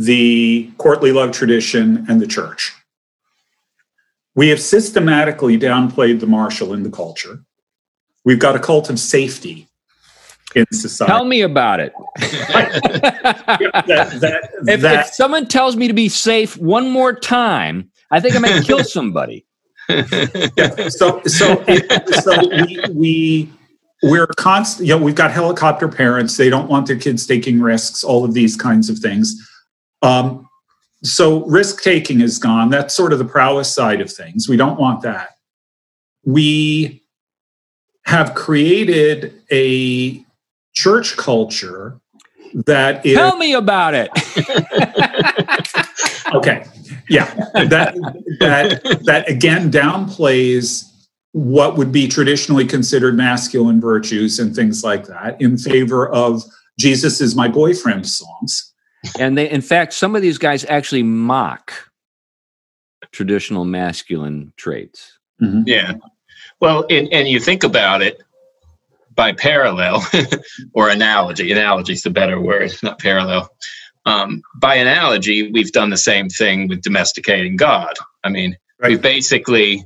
[0.00, 2.74] the courtly love tradition, and the church.
[4.34, 7.40] We have systematically downplayed the martial in the culture.
[8.24, 9.68] We've got a cult of safety
[10.56, 11.12] in society.
[11.12, 11.92] Tell me about it.
[12.16, 12.80] that,
[14.20, 18.34] that, if, that, if, someone tells me to be safe one more time, I think
[18.34, 19.44] I might kill somebody.
[19.90, 23.52] yeah, so, so, it, so we, we
[24.02, 24.88] we're constant.
[24.88, 26.38] You know, we've got helicopter parents.
[26.38, 28.02] They don't want their kids taking risks.
[28.02, 29.46] All of these kinds of things.
[30.02, 30.48] Um,
[31.02, 32.70] so risk taking is gone.
[32.70, 34.48] That's sort of the prowess side of things.
[34.48, 35.30] We don't want that.
[36.24, 37.02] We
[38.04, 40.24] have created a
[40.74, 41.98] church culture
[42.66, 43.16] that is.
[43.16, 44.10] Tell me about it.
[46.34, 46.64] okay.
[47.08, 47.32] Yeah.
[47.54, 47.94] That,
[48.40, 50.86] that, that again downplays
[51.32, 56.42] what would be traditionally considered masculine virtues and things like that in favor of
[56.78, 58.69] Jesus is my boyfriend songs.
[59.18, 61.90] And they, in fact, some of these guys actually mock
[63.12, 65.18] traditional masculine traits.
[65.42, 65.62] Mm-hmm.
[65.66, 65.94] Yeah.
[66.60, 68.22] Well, and, and you think about it,
[69.14, 70.02] by parallel
[70.72, 73.50] or analogy, analogy is the better word, not parallel.
[74.06, 77.94] Um, by analogy, we've done the same thing with domesticating God.
[78.24, 78.92] I mean, right.
[78.92, 79.84] we basically,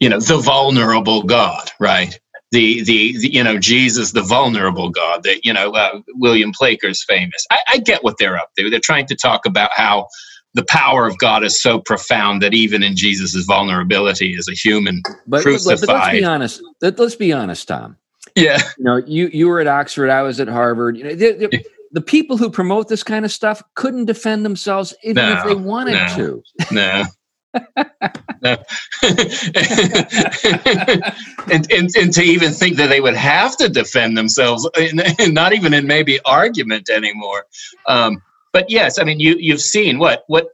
[0.00, 2.18] you know, the vulnerable God, right?
[2.50, 5.22] The, the, the you know Jesus, the vulnerable God.
[5.24, 7.46] That you know uh, William Placher's famous.
[7.50, 8.70] I, I get what they're up to.
[8.70, 10.06] They're trying to talk about how
[10.54, 15.02] the power of God is so profound that even in Jesus' vulnerability as a human
[15.26, 15.86] but, crucified.
[15.86, 16.62] But, let's be honest.
[16.80, 17.96] Let, us be honest, Tom.
[18.34, 18.58] Yeah.
[18.78, 20.96] You know, you you were at Oxford, I was at Harvard.
[20.96, 24.94] You know, the, the, the people who promote this kind of stuff couldn't defend themselves
[25.02, 26.42] even no, if they wanted no, to.
[26.72, 27.04] No.
[27.54, 28.56] no.
[31.50, 35.52] and, and, and to even think that they would have to defend themselves, and not
[35.52, 37.46] even in maybe argument anymore.
[37.86, 40.48] Um, but yes, I mean you you've seen what what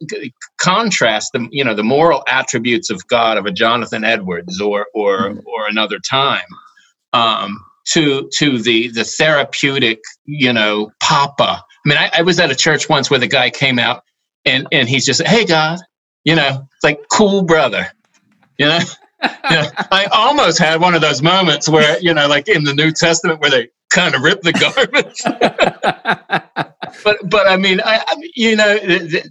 [0.59, 5.19] contrast the you know the moral attributes of God of a Jonathan Edwards or or
[5.19, 5.47] mm-hmm.
[5.47, 6.47] or another time
[7.13, 11.65] um, to to the the therapeutic, you know, papa.
[11.65, 14.03] I mean, I, I was at a church once where the guy came out
[14.45, 15.79] and and he's just, hey God,
[16.25, 17.89] you know, like cool brother,
[18.59, 18.79] you know.
[19.51, 22.93] yeah, I almost had one of those moments where, you know, like in the New
[22.93, 25.25] Testament where they kind of rip the garments.
[27.03, 28.79] but but I mean, I, I you know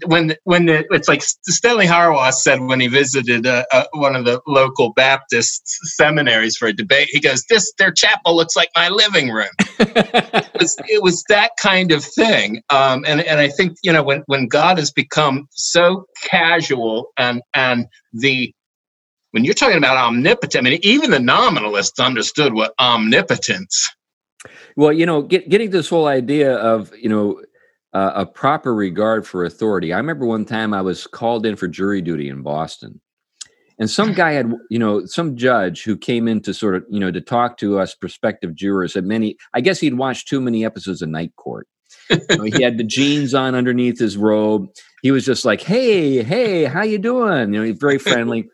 [0.06, 4.26] when when the, it's like Stanley Hauerwas said when he visited uh, uh, one of
[4.26, 5.62] the local Baptist
[5.96, 9.48] seminaries for a debate, he goes, "This their chapel looks like my living room."
[9.80, 14.04] it, was, it, was, that kind of thing, um, and and I think you know
[14.04, 18.54] when when God has become so casual and and the
[19.32, 23.90] when you're talking about omnipotent, I mean, even the nominalists understood what omnipotence
[24.76, 27.42] well, you know, get, getting this whole idea of, you know,
[27.94, 29.94] uh, a proper regard for authority.
[29.94, 33.00] I remember one time I was called in for jury duty in Boston.
[33.80, 37.00] And some guy had, you know, some judge who came in to sort of, you
[37.00, 38.94] know, to talk to us prospective jurors.
[38.94, 41.68] Had many, I guess he'd watched too many episodes of Night Court.
[42.10, 44.68] you know, he had the jeans on underneath his robe.
[45.04, 48.50] He was just like, "Hey, hey, how you doing?" You know, he's very friendly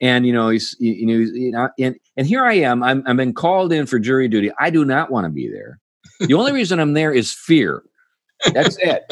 [0.00, 3.16] and you know he's you know, you know and and here I am I'm I'm
[3.16, 5.80] been called in for jury duty I do not want to be there
[6.20, 7.82] the only reason I'm there is fear
[8.52, 9.04] that's it.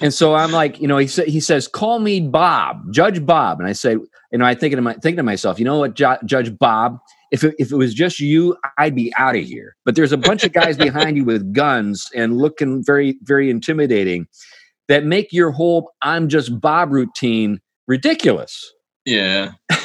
[0.00, 3.58] And so I'm like you know he said he says call me Bob Judge Bob.
[3.60, 5.94] And I say you know I think to my thinking to myself you know what
[5.94, 6.98] Ju- Judge Bob?
[7.30, 9.76] If it, if it was just you I'd be out of here.
[9.84, 14.28] But there's a bunch of guys behind you with guns and looking very very intimidating
[14.88, 18.72] that make your whole I'm just Bob routine ridiculous.
[19.04, 19.52] Yeah.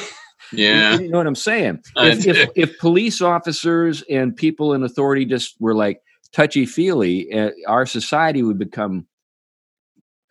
[0.52, 0.98] Yeah.
[0.98, 1.80] You know what I'm saying?
[1.96, 6.00] If, if, if, police officers and people in authority just were like
[6.34, 9.06] touchy feely, uh, our society would become,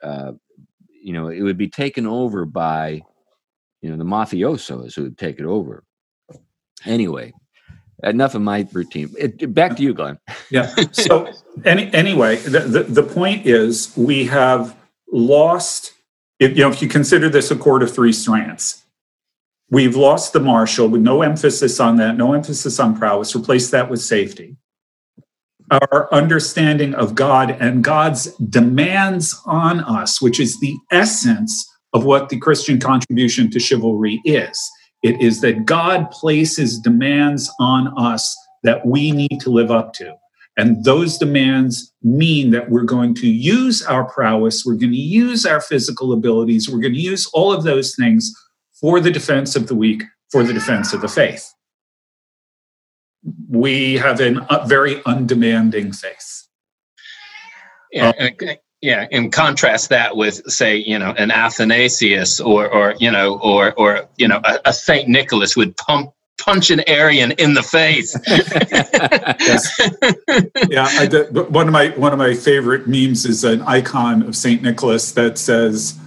[0.02, 0.34] uh,
[1.02, 3.02] you know, it would be taken over by,
[3.82, 5.84] you know, the mafiosos who would take it over.
[6.86, 7.34] Anyway,
[8.04, 9.14] enough of my routine.
[9.50, 10.20] Back to you, Glenn.
[10.52, 10.74] Yeah.
[10.92, 11.32] So,
[11.66, 14.76] any, anyway, the, the, the point is we have
[15.12, 15.94] lost,
[16.40, 18.84] if, you know, if you consider this a court of three strands,
[19.74, 23.90] We've lost the martial with no emphasis on that, no emphasis on prowess, replace that
[23.90, 24.56] with safety.
[25.72, 32.30] Our understanding of God and God's demands on us, which is the essence of what
[32.30, 34.60] the Christian contribution to chivalry is.
[35.04, 40.16] It is that God places demands on us that we need to live up to.
[40.56, 45.46] And those demands mean that we're going to use our prowess, we're going to use
[45.46, 48.32] our physical abilities, we're going to use all of those things
[48.80, 51.52] for the defense of the weak, for the defense of the faith.
[53.50, 56.48] We have a very undemanding face.
[57.92, 63.12] Yeah, um, yeah, and contrast that with, say, you know, an Athanasius or, or you
[63.12, 67.54] know, or, or you know, a, a Saint Nicholas would pump punch an Arian in
[67.54, 68.18] the face.
[70.70, 74.36] yeah, I did, one of my one of my favorite memes is an icon of
[74.36, 75.98] Saint Nicholas that says,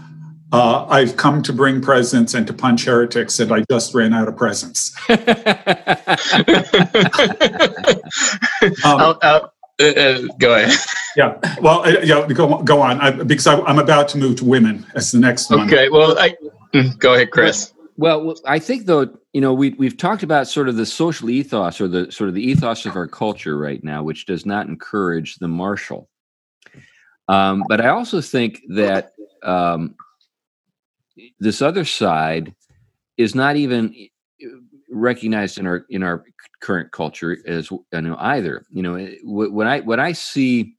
[0.57, 4.29] uh, "I've come to bring presents and to punch heretics, and I just ran out
[4.29, 5.19] of presents." um,
[8.85, 10.79] I'll, I'll, uh, uh, go ahead.
[11.17, 11.39] Yeah.
[11.61, 12.27] Well, uh, yeah.
[12.29, 13.01] Go go on.
[13.01, 15.67] I, because I, am about to move to women as the next one.
[15.67, 15.89] Okay.
[15.89, 16.35] Well, I,
[16.75, 17.73] mm, go ahead, Chris.
[17.99, 21.81] Well, I think though, you know, we we've talked about sort of the social ethos
[21.81, 25.37] or the sort of the ethos of our culture right now, which does not encourage
[25.37, 26.09] the martial.
[27.29, 29.97] Um, but I also think that um,
[31.39, 32.55] this other side
[33.17, 33.95] is not even
[34.91, 36.25] recognized in our in our
[36.61, 38.65] current culture as you know either.
[38.71, 40.75] You know when i what i see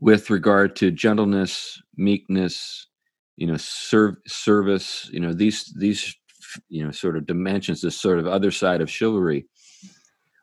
[0.00, 2.86] with regard to gentleness meekness
[3.36, 6.14] you know serve service you know these these
[6.68, 9.46] you know sort of dimensions this sort of other side of chivalry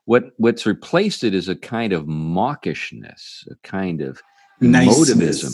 [0.05, 4.21] what what's replaced it is a kind of mawkishness a kind of
[4.61, 5.53] emotivism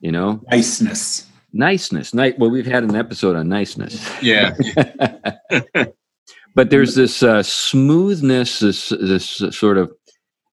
[0.00, 0.40] you know?
[0.50, 4.54] Niceness niceness nice well we've had an episode on niceness yeah
[6.54, 9.92] but there's this uh, smoothness, this this sort of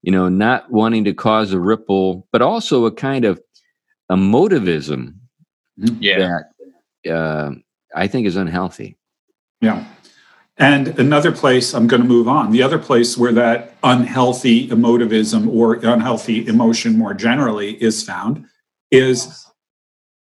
[0.02, 3.42] you know not wanting to cause a ripple, but also a kind of
[4.12, 5.16] emotivism
[5.78, 6.42] yeah.
[7.04, 7.52] that uh,
[7.96, 8.98] I think is unhealthy.
[9.62, 9.86] Yeah.
[10.58, 12.52] And another place, I'm going to move on.
[12.52, 18.46] The other place where that unhealthy emotivism or unhealthy emotion more generally is found
[18.92, 19.46] is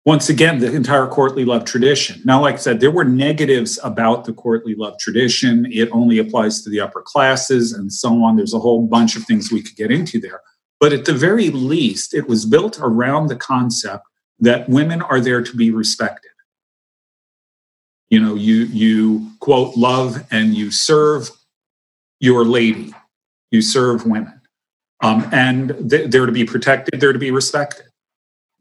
[0.06, 2.22] once again, the entire courtly love tradition.
[2.24, 5.66] Now, like I said, there were negatives about the courtly love tradition.
[5.70, 8.36] It only applies to the upper classes and so on.
[8.36, 10.40] There's a whole bunch of things we could get into there.
[10.78, 14.06] But at the very least, it was built around the concept
[14.38, 16.30] that women are there to be respected.
[18.08, 21.30] You know, you you quote love and you serve
[22.18, 22.94] your lady,
[23.50, 24.40] you serve women,
[25.02, 27.89] um, and they're to be protected, they're to be respected.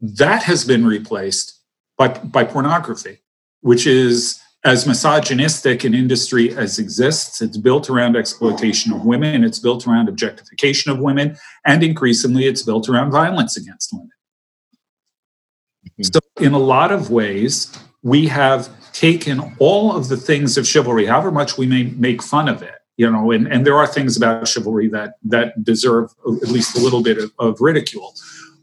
[0.00, 1.60] That has been replaced
[1.96, 3.18] by, by pornography,
[3.60, 7.40] which is as misogynistic an industry as exists.
[7.40, 12.62] It's built around exploitation of women, it's built around objectification of women, and increasingly it's
[12.62, 14.10] built around violence against women.
[15.86, 16.02] Mm-hmm.
[16.02, 21.06] So, in a lot of ways, we have taken all of the things of chivalry,
[21.06, 24.16] however much we may make fun of it, you know, and, and there are things
[24.16, 26.10] about chivalry that that deserve
[26.42, 28.14] at least a little bit of, of ridicule.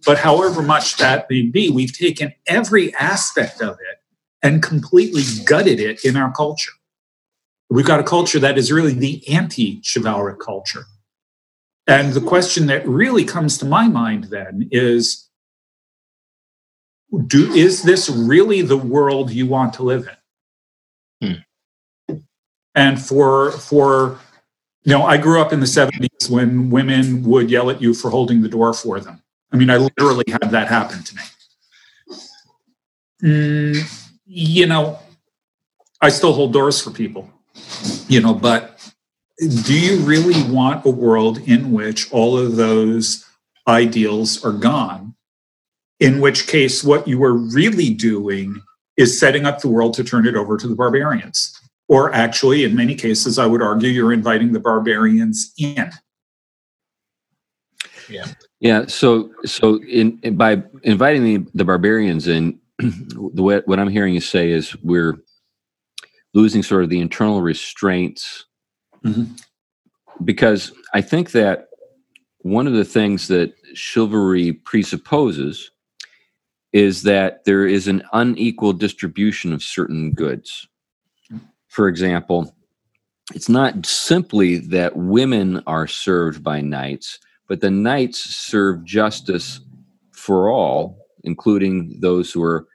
[0.07, 3.97] But however much that may be, we've taken every aspect of it
[4.41, 6.71] and completely gutted it in our culture.
[7.69, 10.85] We've got a culture that is really the anti chivalric culture.
[11.87, 15.29] And the question that really comes to my mind then is
[17.27, 20.07] do, is this really the world you want to live
[21.21, 21.41] in?
[22.09, 22.17] Hmm.
[22.73, 24.19] And for, for,
[24.85, 28.09] you know, I grew up in the 70s when women would yell at you for
[28.09, 29.21] holding the door for them.
[29.51, 31.21] I mean, I literally had that happen to me.
[33.23, 34.99] Mm, you know,
[36.01, 37.29] I still hold doors for people,
[38.07, 38.73] you know, but
[39.39, 43.25] do you really want a world in which all of those
[43.67, 45.15] ideals are gone?
[45.99, 48.61] In which case, what you are really doing
[48.97, 51.59] is setting up the world to turn it over to the barbarians.
[51.87, 55.91] Or actually, in many cases, I would argue you're inviting the barbarians in.
[58.09, 58.27] Yeah.
[58.59, 58.87] Yeah.
[58.87, 64.13] So, so in, in by inviting the, the barbarians in, the way, what I'm hearing
[64.13, 65.17] you say is we're
[66.33, 68.45] losing sort of the internal restraints
[69.03, 69.33] mm-hmm.
[70.23, 71.67] because I think that
[72.39, 75.71] one of the things that chivalry presupposes
[76.73, 80.67] is that there is an unequal distribution of certain goods.
[81.67, 82.55] For example,
[83.33, 89.61] it's not simply that women are served by knights, but the knights serve justice
[90.11, 92.67] for all, including those who are,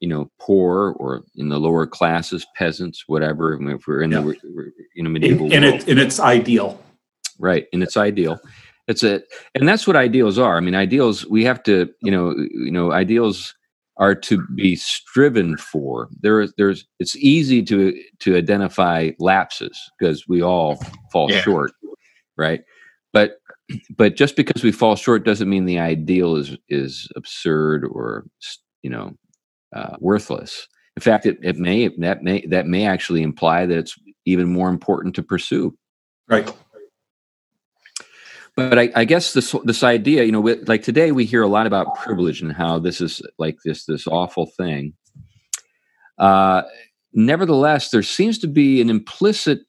[0.00, 3.54] you know, poor or in the lower classes, peasants, whatever.
[3.54, 4.20] I mean, if we're in yeah.
[4.20, 6.80] the in a medieval in, in, it, in its ideal,
[7.38, 7.66] right?
[7.72, 8.38] In its ideal,
[8.86, 9.22] it's a,
[9.54, 10.56] and that's what ideals are.
[10.56, 13.54] I mean, ideals we have to, you know, you know, ideals
[13.98, 16.08] are to be striven for.
[16.20, 20.78] There is, there's, it's easy to to identify lapses because we all
[21.12, 21.40] fall yeah.
[21.40, 21.72] short,
[22.36, 22.62] right?
[23.12, 23.40] But
[23.96, 28.26] but just because we fall short doesn't mean the ideal is is absurd or
[28.82, 29.12] you know
[29.74, 30.66] uh, worthless.
[30.96, 34.68] In fact, it, it may that may that may actually imply that it's even more
[34.68, 35.76] important to pursue.
[36.28, 36.50] Right.
[38.56, 41.66] But I, I guess this this idea, you know, like today we hear a lot
[41.66, 44.94] about privilege and how this is like this this awful thing.
[46.18, 46.62] Uh,
[47.12, 49.60] nevertheless, there seems to be an implicit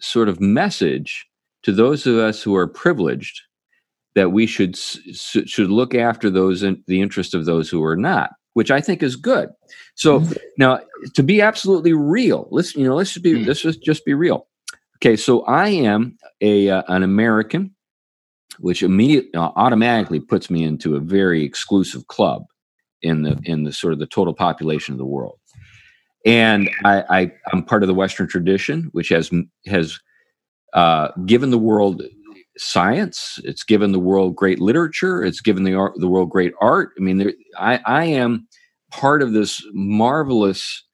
[0.00, 1.26] sort of message
[1.62, 3.42] to those of us who are privileged
[4.14, 8.30] that we should should look after those in the interest of those who are not
[8.54, 9.48] which i think is good
[9.94, 10.32] so mm-hmm.
[10.58, 10.80] now
[11.14, 13.46] to be absolutely real let's you know let's just be mm.
[13.46, 14.46] let's just, just be real
[14.96, 17.74] okay so i am a uh, an american
[18.58, 22.44] which immediately uh, automatically puts me into a very exclusive club
[23.02, 25.40] in the in the sort of the total population of the world
[26.26, 29.30] and I, I am part of the Western tradition, which has
[29.66, 29.98] has
[30.72, 32.02] uh, given the world
[32.60, 33.40] science.
[33.44, 35.24] It's given the world great literature.
[35.24, 36.90] It's given the art, the world great art.
[36.98, 38.46] I mean, there, I, I am
[38.90, 40.84] part of this marvelous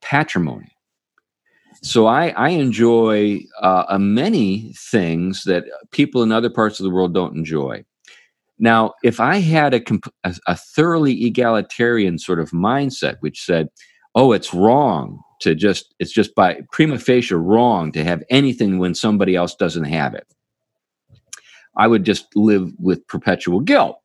[0.00, 0.72] patrimony.
[1.82, 7.14] So I, I enjoy uh, many things that people in other parts of the world
[7.14, 7.84] don't enjoy.
[8.58, 9.82] Now, if I had a,
[10.24, 13.68] a, a thoroughly egalitarian sort of mindset, which said,
[14.16, 18.94] "Oh, it's wrong to just it's just by prima facie wrong to have anything when
[18.94, 20.26] somebody else doesn't have it.
[21.76, 24.00] I would just live with perpetual guilt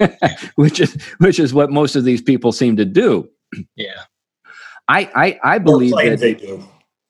[0.56, 3.28] which is which is what most of these people seem to do.
[3.76, 4.02] Yeah.
[4.88, 6.62] I i, I believe that they do.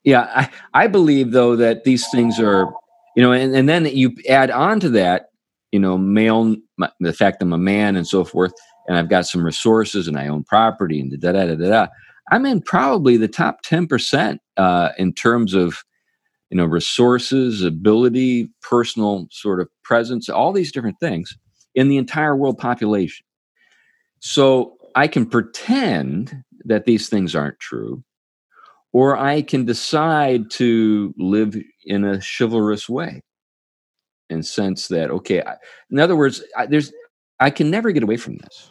[0.04, 0.50] Yeah I,
[0.84, 2.72] I believe though that these things are
[3.16, 5.30] you know and, and then you add on to that
[5.72, 6.56] you know male
[7.00, 8.52] the fact i'm a man and so forth
[8.86, 11.86] and i've got some resources and i own property and da da da da da
[12.30, 15.84] I'm in probably the top 10% uh, in terms of
[16.50, 21.36] you know resources, ability, personal sort of presence, all these different things
[21.74, 23.26] in the entire world population.
[24.20, 28.04] So I can pretend that these things aren't true,
[28.92, 33.22] or I can decide to live in a chivalrous way
[34.30, 35.42] and sense that okay.
[35.90, 36.92] In other words, I, there's
[37.40, 38.70] I can never get away from this.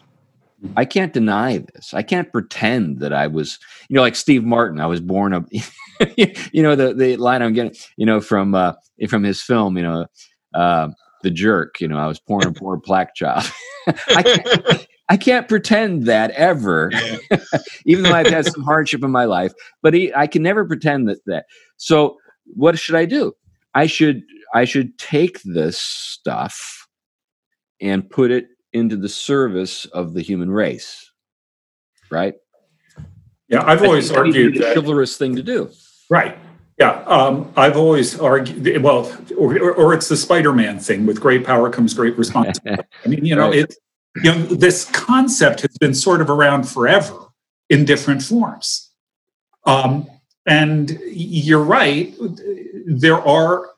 [0.76, 1.94] I can't deny this.
[1.94, 3.58] I can't pretend that I was,
[3.88, 4.80] you know, like Steve Martin.
[4.80, 5.44] I was born a,
[6.16, 8.72] you know, the the line I'm getting, you know, from uh,
[9.08, 10.06] from his film, you know,
[10.54, 10.88] uh,
[11.22, 11.80] the jerk.
[11.80, 13.50] You know, I was born a poor black child.
[13.86, 16.90] I can't, I can't pretend that ever,
[17.84, 19.52] even though I've had some hardship in my life.
[19.82, 21.46] But he, I can never pretend that that.
[21.76, 23.32] So, what should I do?
[23.74, 24.22] I should
[24.54, 26.86] I should take this stuff
[27.80, 31.10] and put it into the service of the human race,
[32.10, 32.34] right?
[33.48, 35.70] Yeah, I've always argued that chivalrous thing to do.
[36.10, 36.36] Right.
[36.78, 38.82] Yeah, um, I've always argued.
[38.82, 42.82] Well, or, or, it's the Spider-Man thing: with great power comes great responsibility.
[43.04, 43.60] I mean, you know, right.
[43.60, 43.74] it.
[44.22, 47.16] You know, this concept has been sort of around forever
[47.68, 48.90] in different forms.
[49.66, 50.08] Um,
[50.46, 52.14] and you're right.
[52.86, 53.70] There are.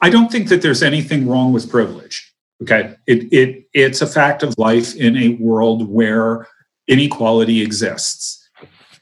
[0.00, 2.33] I don't think that there's anything wrong with privilege.
[2.64, 2.94] Okay.
[3.06, 6.48] It, it, it's a fact of life in a world where
[6.88, 8.40] inequality exists.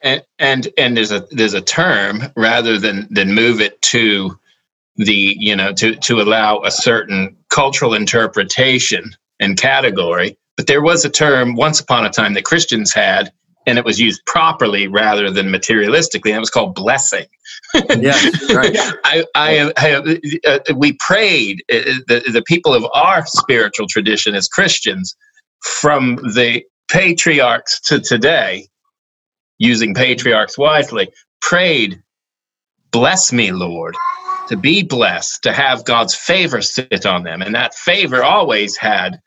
[0.03, 4.37] And, and and there's a there's a term rather than than move it to
[4.97, 11.05] the you know to to allow a certain cultural interpretation and category but there was
[11.05, 13.33] a term once upon a time that christians had
[13.67, 16.27] and it was used properly rather than materialistically.
[16.27, 17.27] And it was called blessing.
[17.75, 18.19] yeah,
[18.53, 18.77] right.
[19.05, 24.49] I, I, I uh, we prayed uh, the, the people of our spiritual tradition as
[24.49, 25.17] Christians
[25.61, 28.69] from the patriarchs to today,
[29.59, 32.03] using patriarchs wisely, prayed,
[32.91, 33.95] "Bless me, Lord."
[34.49, 37.41] To be blessed, to have God's favor sit on them.
[37.41, 39.19] And that favor always had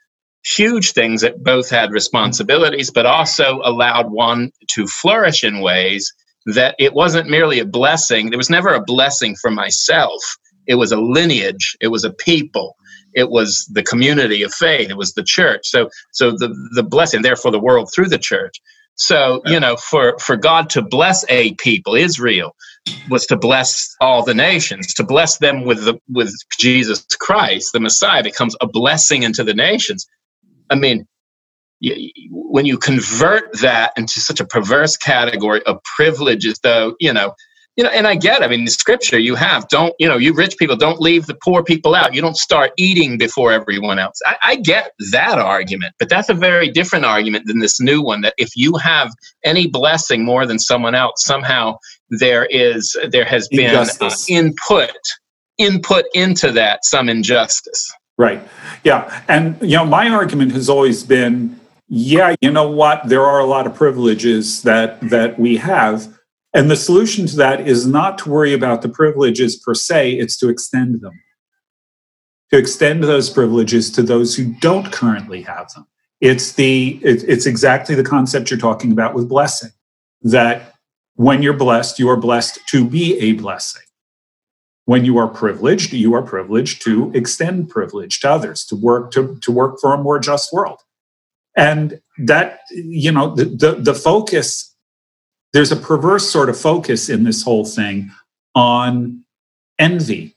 [0.45, 6.11] huge things that both had responsibilities, but also allowed one to flourish in ways
[6.45, 8.29] that it wasn't merely a blessing.
[8.29, 10.21] There was never a blessing for myself.
[10.67, 11.75] It was a lineage.
[11.81, 12.75] It was a people.
[13.13, 14.89] It was the community of faith.
[14.89, 15.61] It was the church.
[15.63, 18.61] So, so the the blessing, therefore, the world through the church.
[18.95, 22.55] So, you know, for for God to bless a people, Israel,
[23.09, 24.93] was to bless all the nations.
[24.95, 29.53] To bless them with the with Jesus Christ, the Messiah, becomes a blessing into the
[29.53, 30.05] nations.
[30.69, 31.07] I mean,
[32.31, 37.35] when you convert that into such a perverse category of privilege as though, you know,
[37.75, 40.33] you know, and I get, I mean, the scripture you have, don't, you know, you
[40.33, 42.13] rich people don't leave the poor people out.
[42.13, 44.21] You don't start eating before everyone else.
[44.25, 48.21] I, I get that argument, but that's a very different argument than this new one
[48.21, 49.11] that if you have
[49.43, 51.77] any blessing more than someone else, somehow
[52.09, 54.95] there is, there has been uh, input,
[55.57, 57.91] input into that some injustice.
[58.17, 58.41] Right.
[58.83, 59.23] Yeah.
[59.27, 63.07] And, you know, my argument has always been yeah, you know what?
[63.09, 66.07] There are a lot of privileges that, that we have.
[66.53, 70.37] And the solution to that is not to worry about the privileges per se, it's
[70.37, 71.13] to extend them.
[72.51, 75.85] To extend those privileges to those who don't currently have them.
[76.21, 79.71] It's the it, it's exactly the concept you're talking about with blessing.
[80.21, 80.73] That
[81.15, 83.81] when you're blessed, you are blessed to be a blessing.
[84.85, 89.37] When you are privileged, you are privileged to extend privilege to others, to work to,
[89.41, 90.79] to work for a more just world.
[91.57, 94.75] And that, you know, the, the, the focus,
[95.53, 98.11] there's a perverse sort of focus in this whole thing
[98.53, 99.23] on
[99.79, 100.35] envy.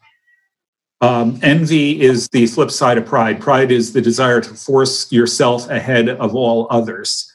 [1.01, 3.41] Um, envy is the flip side of pride.
[3.41, 7.33] Pride is the desire to force yourself ahead of all others.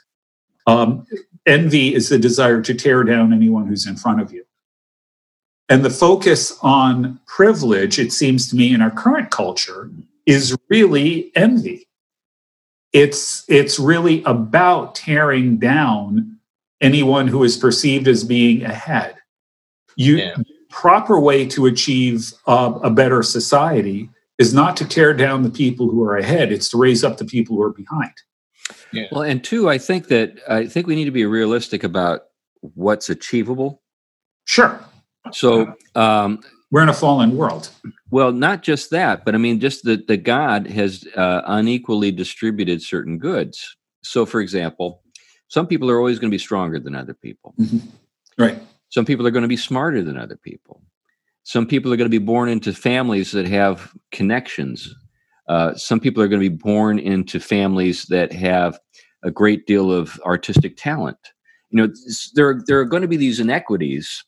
[0.67, 1.05] Um,
[1.45, 4.45] envy is the desire to tear down anyone who's in front of you.
[5.73, 9.89] And the focus on privilege, it seems to me, in our current culture,
[10.27, 11.87] is really envy.
[12.91, 16.37] It's, it's really about tearing down
[16.79, 19.15] anyone who is perceived as being ahead.
[19.95, 20.35] You yeah.
[20.69, 25.89] proper way to achieve uh, a better society is not to tear down the people
[25.89, 28.13] who are ahead; it's to raise up the people who are behind.
[28.91, 29.07] Yeah.
[29.11, 32.25] Well, and two, I think that I think we need to be realistic about
[32.61, 33.81] what's achievable.
[34.45, 34.79] Sure.
[35.31, 37.69] So um, we're in a fallen world.
[38.09, 42.81] Well, not just that, but I mean, just that the God has uh, unequally distributed
[42.81, 43.75] certain goods.
[44.03, 45.01] So, for example,
[45.47, 47.53] some people are always going to be stronger than other people.
[47.59, 47.87] Mm-hmm.
[48.37, 48.59] Right.
[48.89, 50.81] Some people are going to be smarter than other people.
[51.43, 54.93] Some people are going to be born into families that have connections.
[55.47, 58.79] Uh, some people are going to be born into families that have
[59.23, 61.17] a great deal of artistic talent.
[61.69, 61.93] You know,
[62.35, 64.23] there there are going to be these inequities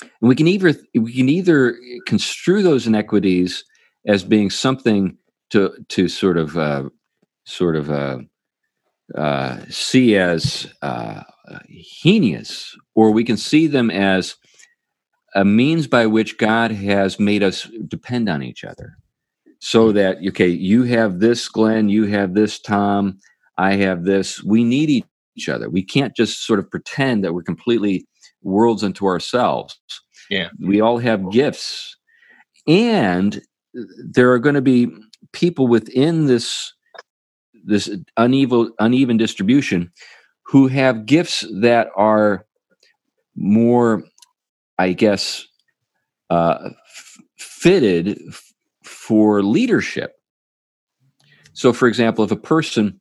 [0.00, 1.76] and we can either we can either
[2.06, 3.64] construe those inequities
[4.06, 5.16] as being something
[5.50, 6.88] to to sort of uh,
[7.44, 8.18] sort of uh,
[9.14, 11.22] uh, see as uh,
[11.68, 14.36] heinous, or we can see them as
[15.34, 18.96] a means by which God has made us depend on each other.
[19.60, 23.18] So that okay, you have this, Glenn, you have this, Tom,
[23.56, 24.42] I have this.
[24.42, 25.04] We need
[25.36, 25.70] each other.
[25.70, 28.06] We can't just sort of pretend that we're completely
[28.44, 29.78] worlds unto ourselves.
[30.30, 30.50] Yeah.
[30.60, 31.96] We all have gifts.
[32.68, 33.42] And
[33.74, 34.88] there are going to be
[35.32, 36.72] people within this
[37.66, 39.90] this uneven uneven distribution
[40.42, 42.46] who have gifts that are
[43.36, 44.04] more
[44.78, 45.46] i guess
[46.30, 48.52] uh, f- fitted f-
[48.84, 50.14] for leadership
[51.52, 53.00] so for example if a person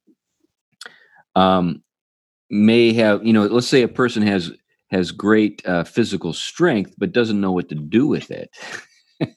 [1.36, 1.84] um,
[2.50, 4.52] may have you know let's say a person has
[4.94, 8.50] has great uh, physical strength but doesn't know what to do with it.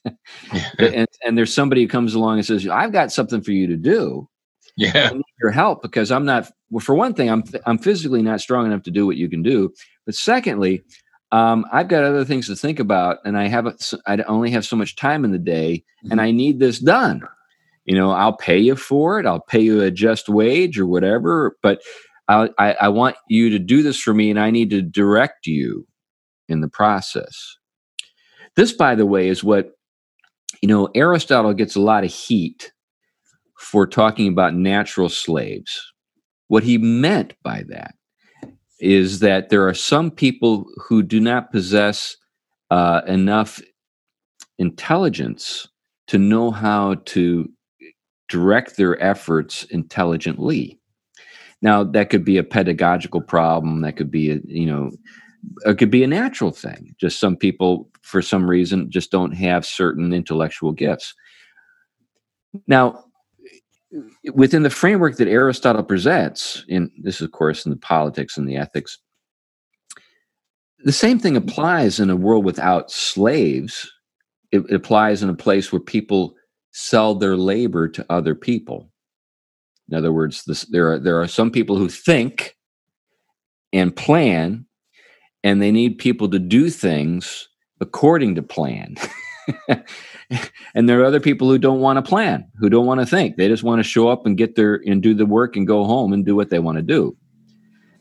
[0.79, 3.77] And, and there's somebody who comes along and says i've got something for you to
[3.77, 4.29] do.
[4.77, 5.11] Yeah.
[5.11, 8.41] I need your help because i'm not well for one thing i'm i'm physically not
[8.41, 9.73] strong enough to do what you can do.
[10.05, 10.83] But secondly
[11.31, 13.67] um, i've got other things to think about and i have
[14.07, 16.13] i only have so much time in the day mm-hmm.
[16.13, 17.23] and i need this done.
[17.85, 19.27] You know i'll pay you for it.
[19.27, 21.81] I'll pay you a just wage or whatever but
[22.29, 25.87] I, I, want you to do this for me and I need to direct you
[26.49, 27.57] in the process.
[28.57, 29.71] This, by the way, is what,
[30.61, 32.73] you know, Aristotle gets a lot of heat
[33.59, 35.81] for talking about natural slaves.
[36.49, 37.95] What he meant by that
[38.81, 42.17] is that there are some people who do not possess
[42.71, 43.61] uh, enough
[44.59, 45.69] intelligence
[46.09, 47.49] to know how to
[48.29, 50.81] direct their efforts intelligently.
[51.63, 53.81] Now, that could be a pedagogical problem.
[53.81, 54.91] That could be, a, you know,
[55.65, 56.95] it could be a natural thing.
[56.99, 61.15] Just some people, for some reason, just don't have certain intellectual gifts.
[62.67, 63.05] Now,
[64.35, 68.57] within the framework that Aristotle presents, in this, of course, in the politics and the
[68.57, 68.99] ethics,
[70.81, 73.91] the same thing applies in a world without slaves.
[74.53, 76.35] It, it applies in a place where people
[76.73, 78.91] sell their labor to other people.
[79.89, 82.57] In other words, this, there are there are some people who think
[83.73, 84.67] and plan,
[85.45, 87.49] and they need people to do things
[87.81, 88.97] according to plan.
[90.75, 93.37] and there are other people who don't want to plan, who don't want to think.
[93.37, 95.85] They just want to show up and get there and do the work and go
[95.85, 97.17] home and do what they want to do.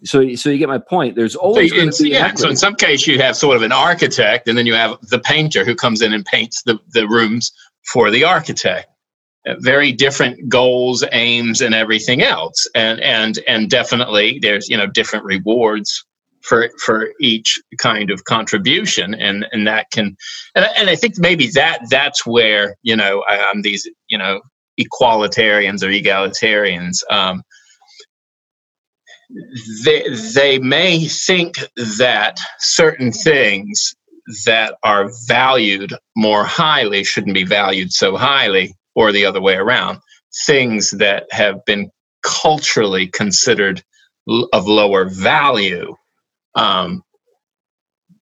[0.03, 1.15] So, so you get my point.
[1.15, 2.33] There's always so, in, yeah.
[2.36, 5.19] So in some case, you have sort of an architect, and then you have the
[5.19, 7.51] painter who comes in and paints the, the rooms
[7.91, 8.89] for the architect
[9.59, 12.67] very different goals, aims, and everything else.
[12.75, 16.05] And and and definitely there's you know different rewards
[16.41, 20.15] for for each kind of contribution, and and that can
[20.55, 24.41] and and I think maybe that that's where you know um, these you know
[24.79, 26.97] equalitarians or egalitarians.
[27.09, 27.43] Um,
[29.83, 31.55] they, they may think
[31.97, 33.95] that certain things
[34.45, 39.99] that are valued more highly shouldn't be valued so highly, or the other way around.
[40.47, 41.89] Things that have been
[42.23, 43.83] culturally considered
[44.53, 45.95] of lower value
[46.55, 47.03] um,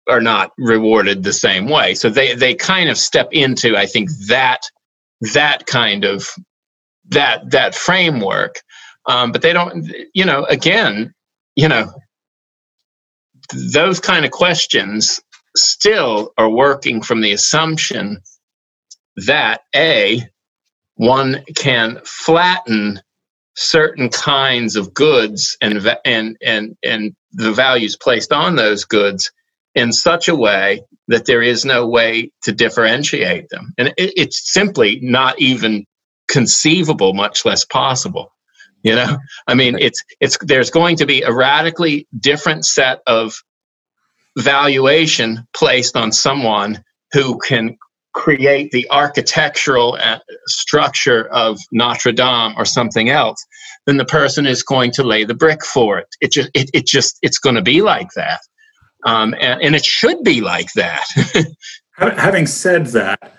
[0.09, 1.95] are not rewarded the same way.
[1.95, 4.61] So they they kind of step into, I think, that
[5.33, 6.29] that kind of
[7.09, 8.55] that that framework.
[9.07, 11.13] Um, but they don't, you know, again,
[11.55, 11.91] you know,
[13.73, 15.21] those kind of questions
[15.55, 18.19] still are working from the assumption
[19.15, 20.21] that a
[20.95, 23.01] one can flatten
[23.55, 29.31] certain kinds of goods and and and and the values placed on those goods
[29.75, 33.73] in such a way that there is no way to differentiate them.
[33.77, 35.85] And it, it's simply not even
[36.27, 38.33] conceivable much less possible
[38.83, 39.17] you know?
[39.47, 43.35] I mean it's it's there's going to be a radically different set of
[44.37, 46.83] valuation placed on someone
[47.13, 47.77] who can
[48.13, 53.43] create the architectural uh, structure of Notre Dame or something else,
[53.85, 56.07] then the person is going to lay the brick for it.
[56.21, 58.41] It just, it, it just, it's going to be like that,
[59.05, 61.05] um, and, and it should be like that.
[61.97, 63.33] Having said that,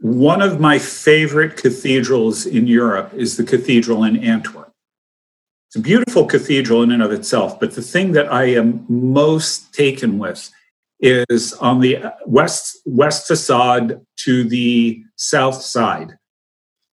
[0.00, 4.70] one of my favorite cathedrals in Europe is the cathedral in Antwerp.
[5.68, 9.74] It's a beautiful cathedral in and of itself, but the thing that I am most
[9.74, 10.50] taken with
[11.04, 16.16] is on the west west facade to the south side.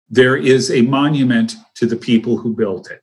[0.10, 3.02] There is a monument to the people who built it,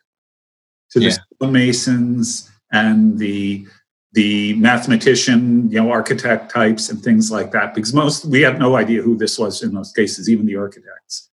[0.90, 1.48] to the yeah.
[1.48, 3.66] masons and the
[4.12, 7.74] the mathematician, you know, architect types and things like that.
[7.74, 11.30] Because most we have no idea who this was in most cases, even the architects.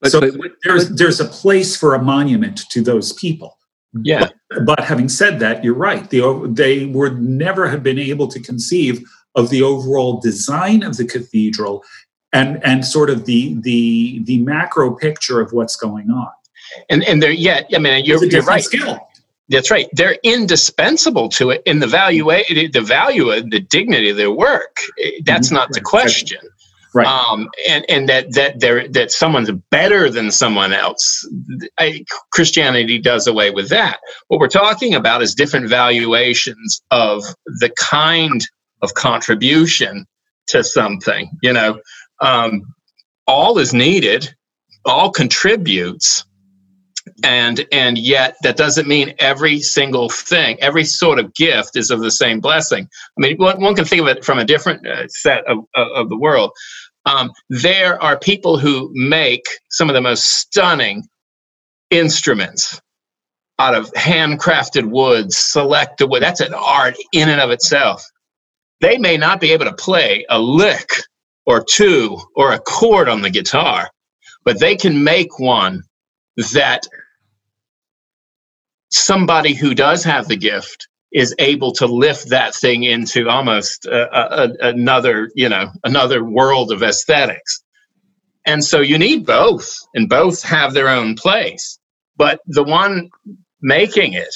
[0.00, 3.56] But, so but, there's but, there's a place for a monument to those people.
[4.00, 4.28] Yeah.
[4.50, 6.08] But, but, having said that, you're right.
[6.08, 9.02] They, they would never have been able to conceive
[9.34, 11.84] of the overall design of the cathedral
[12.32, 16.30] and, and sort of the, the, the macro picture of what's going on.
[16.88, 18.64] And, and they're, yeah, I mean, you're, you're right.
[18.64, 19.06] Skill.
[19.48, 19.88] That's right.
[19.92, 24.78] They're indispensable to it in the value, the value of the dignity of their work.
[25.24, 25.56] That's mm-hmm.
[25.56, 26.61] not the question right
[27.00, 31.26] um, and and that that there that someone's better than someone else.
[31.78, 34.00] I, christianity does away with that.
[34.28, 38.46] What we're talking about is different valuations of the kind
[38.82, 40.06] of contribution
[40.48, 41.80] to something you know?
[42.20, 42.62] Um,
[43.26, 44.34] all is needed
[44.84, 46.24] all contributes
[47.24, 52.00] and and yet that doesn't mean every single thing every sort of gift is of
[52.00, 52.88] the same blessing.
[53.18, 55.88] I mean one, one can think of it from a different uh, set of, of,
[55.94, 56.52] of the world
[57.04, 61.04] um, there are people who make some of the most stunning
[61.90, 62.80] instruments
[63.58, 66.22] out of handcrafted wood, selected wood.
[66.22, 68.04] That's an art in and of itself.
[68.80, 70.90] They may not be able to play a lick
[71.46, 73.90] or two or a chord on the guitar,
[74.44, 75.82] but they can make one
[76.52, 76.86] that
[78.90, 84.44] somebody who does have the gift is able to lift that thing into almost a,
[84.44, 87.62] a, another, you know, another world of aesthetics.
[88.46, 91.78] And so you need both, and both have their own place.
[92.16, 93.10] But the one
[93.60, 94.34] making it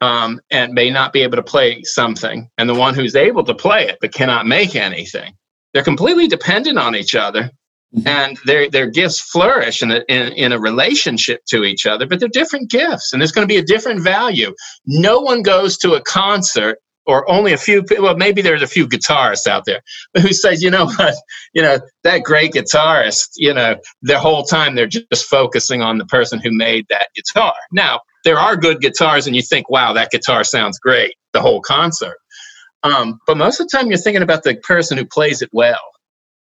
[0.00, 3.54] um, and may not be able to play something, and the one who's able to
[3.54, 5.34] play it but cannot make anything,
[5.72, 7.50] they're completely dependent on each other.
[8.06, 12.20] And their their gifts flourish in a, in, in a relationship to each other but
[12.20, 14.54] they're different gifts and there's going to be a different value.
[14.86, 18.86] No one goes to a concert or only a few well maybe there's a few
[18.86, 19.80] guitarists out there
[20.14, 21.14] who says you know what?
[21.52, 26.06] You know that great guitarist you know the whole time they're just focusing on the
[26.06, 27.54] person who made that guitar.
[27.72, 31.60] Now there are good guitars and you think wow that guitar sounds great the whole
[31.60, 32.18] concert.
[32.82, 35.80] Um, but most of the time you're thinking about the person who plays it well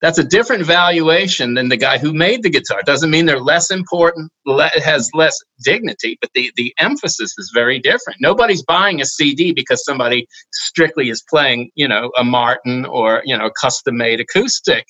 [0.01, 2.83] that's a different valuation than the guy who made the guitar.
[2.85, 7.79] Doesn't mean they're less important, it has less dignity, but the, the emphasis is very
[7.79, 8.21] different.
[8.21, 13.37] Nobody's buying a CD because somebody strictly is playing, you know, a Martin or, you
[13.37, 14.85] know, custom made acoustic.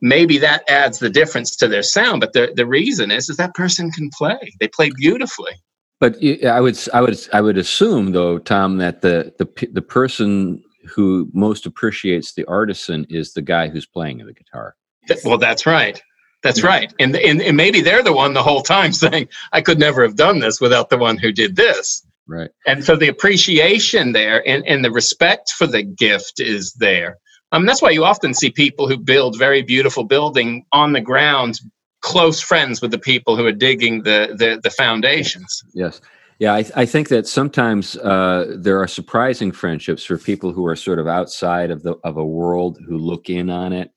[0.00, 3.54] Maybe that adds the difference to their sound, but the, the reason is is that
[3.54, 4.52] person can play.
[4.60, 5.52] They play beautifully.
[5.98, 10.62] But I would I would I would assume though, Tom, that the the the person
[10.86, 14.76] who most appreciates the artisan is the guy who's playing the guitar.
[15.24, 16.02] Well, that's right.
[16.42, 16.92] That's right.
[16.98, 20.16] And, and, and maybe they're the one the whole time saying, I could never have
[20.16, 22.06] done this without the one who did this.
[22.26, 22.50] Right.
[22.66, 27.18] And so the appreciation there and, and the respect for the gift is there.
[27.52, 31.64] Um, that's why you often see people who build very beautiful building on the grounds
[32.00, 35.62] close friends with the people who are digging the the, the foundations.
[35.72, 36.00] Yes.
[36.38, 40.76] Yeah, I, I think that sometimes uh, there are surprising friendships for people who are
[40.76, 43.92] sort of outside of the of a world who look in on it,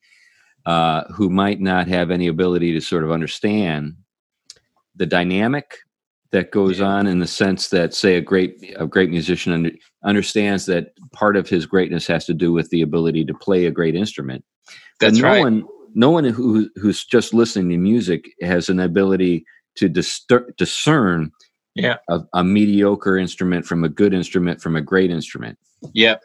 [0.66, 3.96] uh, who might not have any ability to sort of understand
[4.94, 5.78] the dynamic
[6.30, 9.70] that goes on in the sense that say a great a great musician under,
[10.04, 13.70] understands that part of his greatness has to do with the ability to play a
[13.70, 14.44] great instrument
[15.00, 15.40] That's no right.
[15.40, 15.64] one
[15.94, 19.44] no one who who's just listening to music has an ability
[19.76, 21.30] to discer- discern
[21.74, 21.96] Yeah.
[22.08, 25.58] a, a mediocre instrument from a good instrument from a great instrument
[25.94, 26.22] Yep.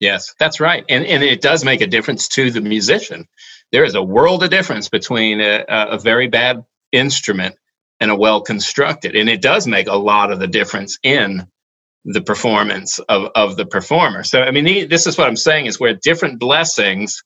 [0.00, 0.84] Yes, that's right.
[0.88, 3.26] And and it does make a difference to the musician.
[3.70, 7.54] There is a world of difference between a, a very bad instrument
[8.00, 9.14] and a well constructed.
[9.14, 11.46] And it does make a lot of the difference in
[12.04, 14.24] the performance of, of the performer.
[14.24, 17.22] So I mean this is what I'm saying is where different blessings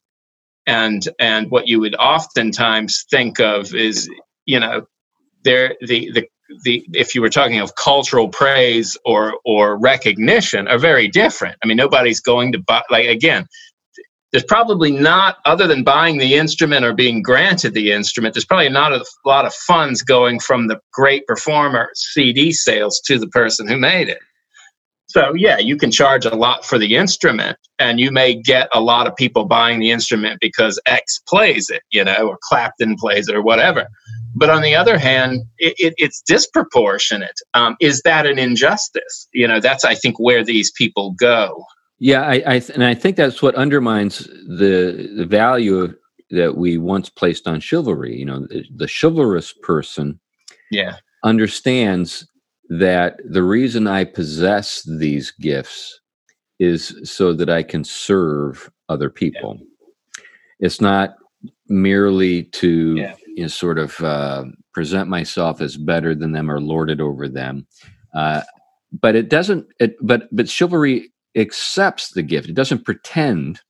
[0.66, 4.10] and and what you would oftentimes think of is,
[4.44, 4.82] you know,
[5.44, 6.28] there the the
[6.64, 11.56] the if you were talking of cultural praise or or recognition are very different.
[11.62, 13.46] I mean, nobody's going to buy like again.
[14.32, 18.68] There's probably not, other than buying the instrument or being granted the instrument, there's probably
[18.68, 23.68] not a lot of funds going from the great performer CD sales to the person
[23.68, 24.18] who made it.
[25.08, 28.80] So, yeah, you can charge a lot for the instrument, and you may get a
[28.80, 33.28] lot of people buying the instrument because X plays it, you know, or Clapton plays
[33.28, 33.86] it or whatever.
[34.34, 37.40] But on the other hand, it, it, it's disproportionate.
[37.54, 39.28] Um, is that an injustice?
[39.32, 41.64] You know, that's I think where these people go.
[41.98, 44.18] yeah i, I th- and i think that's what undermines
[44.60, 45.94] the the value of,
[46.30, 50.20] that we once placed on chivalry you know the, the chivalrous person
[50.70, 52.26] Yeah, understands
[52.70, 56.00] that the reason I possess these gifts
[56.58, 59.58] is so that I can serve other people.
[60.60, 61.16] It's not
[61.68, 63.14] merely to Yeah.
[63.28, 67.28] you know, sort of uh, present myself as better than them or lord it over
[67.28, 67.66] them.
[68.14, 68.42] Uh,
[69.00, 69.66] but it doesn't.
[69.80, 72.48] It, but but chivalry accepts the gift.
[72.48, 73.60] It doesn't pretend.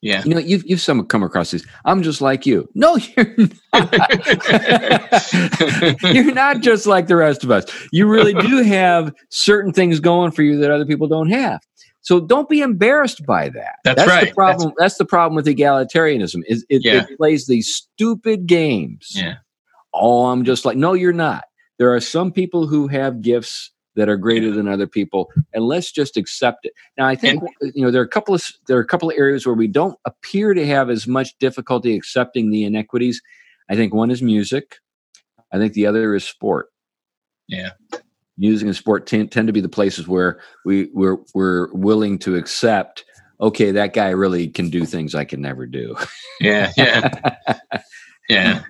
[0.00, 0.22] Yeah.
[0.24, 1.66] You know, you've you've some come across these.
[1.84, 2.68] I'm just like you.
[2.74, 3.34] No, you're
[3.72, 4.02] not.
[6.14, 7.64] you're not just like the rest of us.
[7.92, 11.60] You really do have certain things going for you that other people don't have.
[12.00, 13.76] So don't be embarrassed by that.
[13.84, 14.34] That's the right.
[14.34, 14.72] problem.
[14.78, 16.42] That's, the problem with egalitarianism.
[16.46, 17.02] Is it, Yeah.
[17.10, 19.12] it plays these stupid games.
[19.14, 19.34] Yeah.
[19.92, 21.44] Oh, I'm just like no, you're not.
[21.78, 25.90] There are some people who have gifts that are greater than other people, and let's
[25.90, 26.72] just accept it.
[26.96, 29.16] Now, I think you know there are a couple of there are a couple of
[29.18, 33.20] areas where we don't appear to have as much difficulty accepting the inequities.
[33.68, 34.76] I think one is music.
[35.52, 36.68] I think the other is sport.
[37.48, 37.70] Yeah.
[38.36, 42.36] Music and sport tend, tend to be the places where we we're we're willing to
[42.36, 43.04] accept.
[43.40, 45.96] Okay, that guy really can do things I can never do.
[46.40, 47.36] yeah, yeah,
[48.28, 48.62] yeah,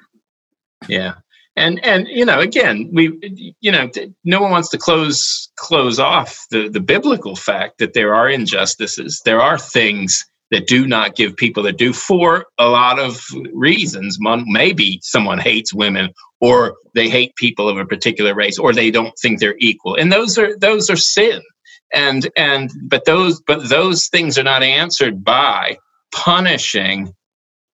[0.88, 1.14] yeah.
[1.58, 3.90] And and you know, again, we you know,
[4.24, 9.20] no one wants to close close off the the biblical fact that there are injustices.
[9.24, 13.20] There are things that do not give people that do for a lot of
[13.52, 14.18] reasons.
[14.20, 19.12] Maybe someone hates women or they hate people of a particular race or they don't
[19.20, 19.96] think they're equal.
[19.96, 21.42] And those are those are sin.
[21.92, 25.78] And and but those but those things are not answered by
[26.12, 27.12] punishing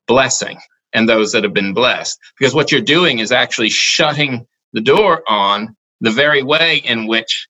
[0.06, 0.58] blessing
[0.94, 2.18] and those that have been blessed.
[2.38, 7.48] Because what you're doing is actually shutting the door on the very way in which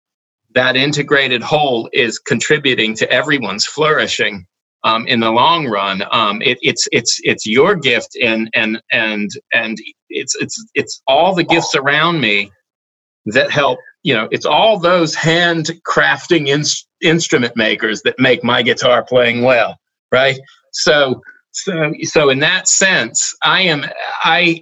[0.55, 4.47] that integrated whole is contributing to everyone's flourishing
[4.85, 6.03] um, in the long run.
[6.11, 9.79] Um, it, it's it's it's your gift, and and and and
[10.09, 12.53] it's it's it's all the gifts around me
[13.27, 13.79] that help.
[14.03, 19.43] You know, it's all those hand crafting ins- instrument makers that make my guitar playing
[19.43, 19.79] well,
[20.13, 20.39] right?
[20.73, 21.23] So
[21.55, 23.85] so so in that sense, I am
[24.23, 24.61] I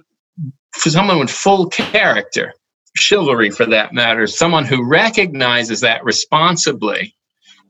[0.77, 2.53] for someone with full character,
[2.95, 7.15] chivalry for that matter, someone who recognizes that responsibly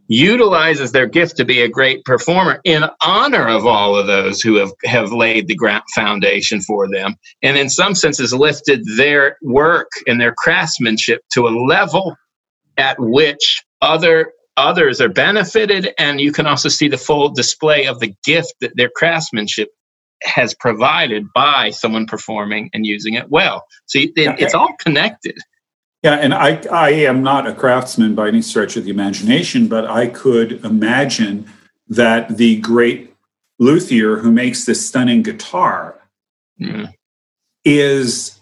[0.08, 4.56] utilizes their gift to be a great performer in honor of all of those who
[4.56, 9.88] have, have laid the ground foundation for them and in some senses lifted their work
[10.06, 12.16] and their craftsmanship to a level
[12.78, 18.00] at which other others are benefited and you can also see the full display of
[18.00, 19.70] the gift that their craftsmanship
[20.24, 23.66] has provided by someone performing and using it well.
[23.86, 25.38] So it, it's all connected.
[26.04, 29.86] Yeah, and I, I am not a craftsman by any stretch of the imagination, but
[29.86, 31.50] I could imagine
[31.88, 33.16] that the great
[33.60, 36.00] luthier who makes this stunning guitar
[36.62, 36.94] Mm.
[37.66, 38.40] is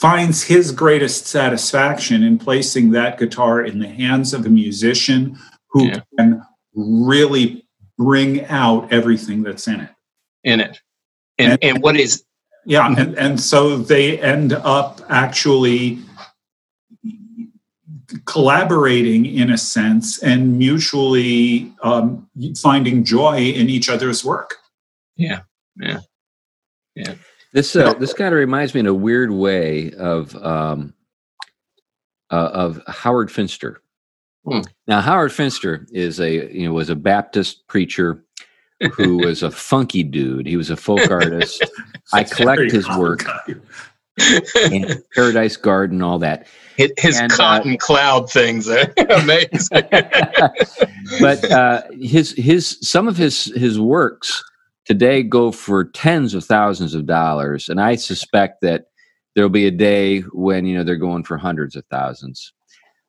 [0.00, 5.38] finds his greatest satisfaction in placing that guitar in the hands of a musician
[5.68, 6.00] who Yeah.
[6.18, 6.42] can
[6.74, 7.66] really
[7.98, 9.90] bring out everything that's in it.
[10.44, 10.80] in it
[11.38, 12.24] and, and what is
[12.64, 15.98] Yeah, and, and so they end up actually
[18.24, 22.26] collaborating in a sense and mutually um,
[22.58, 24.56] finding joy in each other's work.
[25.16, 25.40] Yeah,
[25.76, 26.00] yeah,
[26.94, 27.14] yeah.
[27.52, 30.94] This uh, this kind of reminds me in a weird way of um,
[32.30, 33.82] uh, of Howard Finster.
[34.46, 34.60] Hmm.
[34.86, 38.24] Now, Howard Finster is a you know was a Baptist preacher
[38.94, 40.46] who was a funky dude.
[40.46, 41.64] He was a folk artist.
[42.12, 43.24] I collect his work.
[44.54, 46.46] and Paradise Garden, all that.
[46.76, 49.82] His, and, uh, cotton uh, cloud things are amazing.
[51.20, 54.42] but uh, his his some of his his works
[54.90, 58.86] today go for tens of thousands of dollars, and I suspect that
[59.36, 62.52] there'll be a day when you know they're going for hundreds of thousands.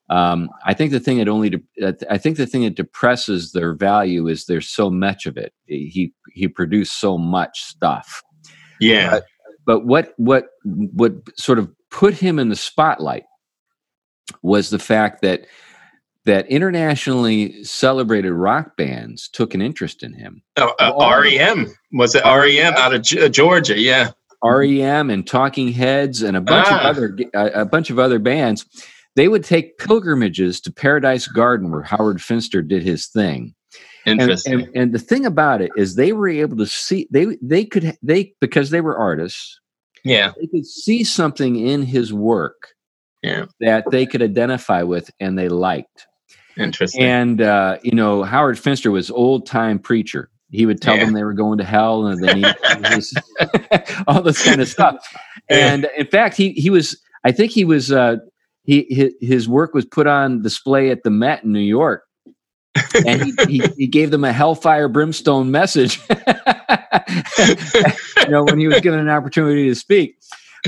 [0.08, 3.74] Um, I think the thing that only de- I think the thing that depresses their
[3.74, 5.54] value is there's so much of it.
[5.66, 8.22] He he produced so much stuff.
[8.80, 9.10] Yeah.
[9.10, 9.26] But,
[9.66, 13.24] but what what what sort of put him in the spotlight
[14.44, 15.48] was the fact that
[16.26, 20.42] that internationally celebrated rock bands took an interest in him.
[20.58, 23.80] Oh, uh, REM was it REM out of G- Georgia?
[23.80, 24.12] Yeah,
[24.44, 26.80] REM and Talking Heads and a bunch ah.
[26.80, 28.66] of other a, a bunch of other bands.
[29.16, 33.54] They would take pilgrimages to Paradise Garden where Howard Finster did his thing.
[34.06, 34.54] Interesting.
[34.54, 37.66] And, and, and the thing about it is they were able to see they they
[37.66, 39.60] could they because they were artists.
[40.04, 40.32] Yeah.
[40.40, 42.74] They could see something in his work
[43.22, 43.46] yeah.
[43.60, 46.08] that they could identify with and they liked.
[46.58, 47.04] Interesting.
[47.04, 50.30] And uh, you know, Howard Finster was old time preacher.
[50.52, 51.06] He would tell yeah.
[51.06, 52.44] them they were going to hell and then he
[54.08, 54.96] all this kind of stuff.
[55.50, 58.18] And in fact, he he was I think he was uh,
[58.64, 62.04] he his work was put on display at the Met in New York
[63.06, 66.00] and he, he, he, gave them a hellfire brimstone message
[67.38, 70.18] you know when he was given an opportunity to speak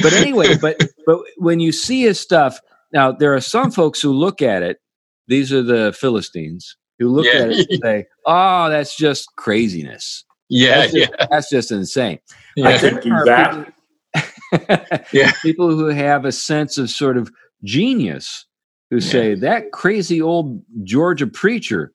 [0.01, 2.59] but anyway but but when you see his stuff
[2.91, 4.79] now there are some folks who look at it
[5.27, 7.41] these are the philistines who look yeah.
[7.41, 12.19] at it and say oh that's just craziness yeah that's just, yeah that's just insane
[12.55, 12.69] yeah.
[12.69, 13.73] I think that.
[14.13, 17.31] People, yeah people who have a sense of sort of
[17.63, 18.45] genius
[18.93, 19.39] who say yeah.
[19.39, 21.93] that crazy old Georgia preacher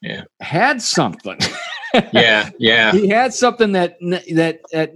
[0.00, 0.22] yeah.
[0.40, 1.38] had something.
[2.12, 2.92] yeah, yeah.
[2.92, 4.92] He had something that that that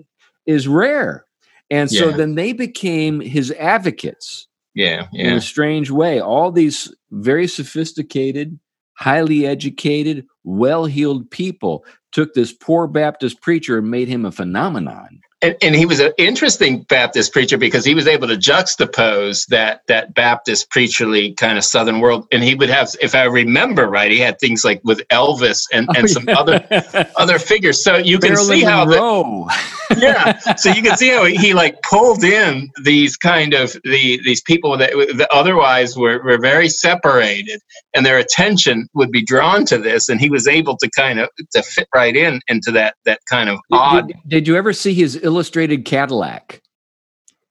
[0.46, 1.26] is rare.
[1.70, 2.16] And so yeah.
[2.16, 4.48] then they became his advocates.
[4.76, 5.28] Yeah, yeah.
[5.28, 6.20] In a strange way.
[6.20, 8.60] All these very sophisticated,
[8.92, 15.56] highly educated, well-heeled people took this poor Baptist preacher and made him a phenomenon and,
[15.62, 20.14] and he was an interesting Baptist preacher because he was able to juxtapose that that
[20.14, 24.18] Baptist preacherly kind of Southern world, and he would have, if I remember right, he
[24.18, 26.38] had things like with Elvis and, oh, and oh, some yeah.
[26.38, 27.82] other other figures.
[27.82, 28.96] So you can Marilyn see how the,
[29.96, 34.42] yeah, so you can see how he, like pulled in these kind of the these
[34.42, 37.60] people that, that otherwise were, were very separated,
[37.94, 41.28] and their attention would be drawn to this, and he was able to kind of
[41.52, 44.08] to fit right in into that that kind of odd.
[44.08, 46.60] Did, did you ever see his illustrated Cadillac.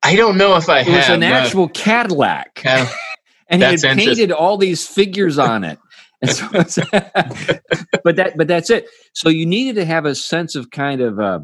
[0.04, 0.94] I don't know if I it have.
[0.94, 2.62] It was an actual Cadillac.
[2.66, 2.86] Uh,
[3.50, 5.80] and he had painted all these figures on it.
[6.28, 6.48] So
[8.04, 8.88] but that but that's it.
[9.14, 11.40] So you needed to have a sense of kind of uh,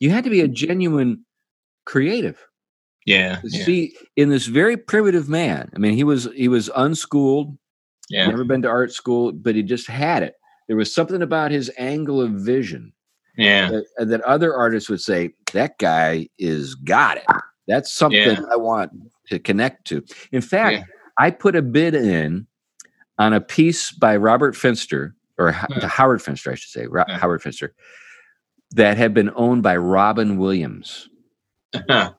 [0.00, 0.54] you had to be a mm.
[0.54, 1.24] genuine
[1.84, 2.44] creative.
[3.04, 3.64] Yeah, yeah.
[3.64, 7.56] See, in this very primitive man, I mean, he was he was unschooled,
[8.10, 8.26] yeah.
[8.26, 10.34] never been to art school, but he just had it.
[10.66, 12.92] There was something about his angle of vision
[13.36, 17.24] yeah that, that, other artists would say that guy is got it
[17.66, 18.40] that's something yeah.
[18.50, 18.90] i want
[19.28, 20.84] to connect to in fact yeah.
[21.18, 22.46] i put a bid in
[23.18, 25.66] on a piece by robert finster or yeah.
[25.66, 25.86] Hmm.
[25.86, 27.74] howard finster i should say Ro- howard finster
[28.72, 31.08] that had been owned by robin williams
[31.74, 32.12] uh-huh.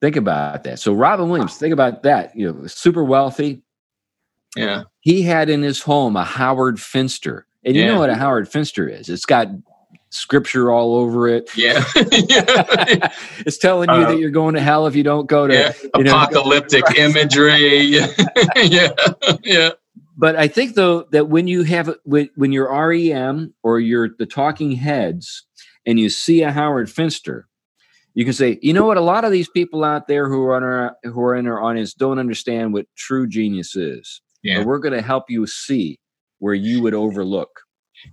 [0.00, 3.62] think about that so robin williams think about that you know super wealthy
[4.56, 8.48] yeah he had in his home a howard finster and you know what a howard
[8.48, 9.48] finster is it's got
[10.12, 11.50] scripture all over it.
[11.56, 11.82] Yeah.
[11.96, 15.72] it's telling you uh, that you're going to hell if you don't go to yeah.
[15.96, 17.86] you know, apocalyptic imagery.
[18.56, 18.90] yeah.
[19.42, 19.70] Yeah.
[20.16, 24.26] But I think though that when you have when, when you're REM or you're the
[24.26, 25.46] talking heads
[25.86, 27.48] and you see a Howard Finster,
[28.14, 30.56] you can say, you know what, a lot of these people out there who are
[30.56, 34.20] on our who are in our audience don't understand what true genius is.
[34.42, 34.64] Yeah.
[34.64, 36.00] we're going to help you see
[36.40, 37.60] where you would overlook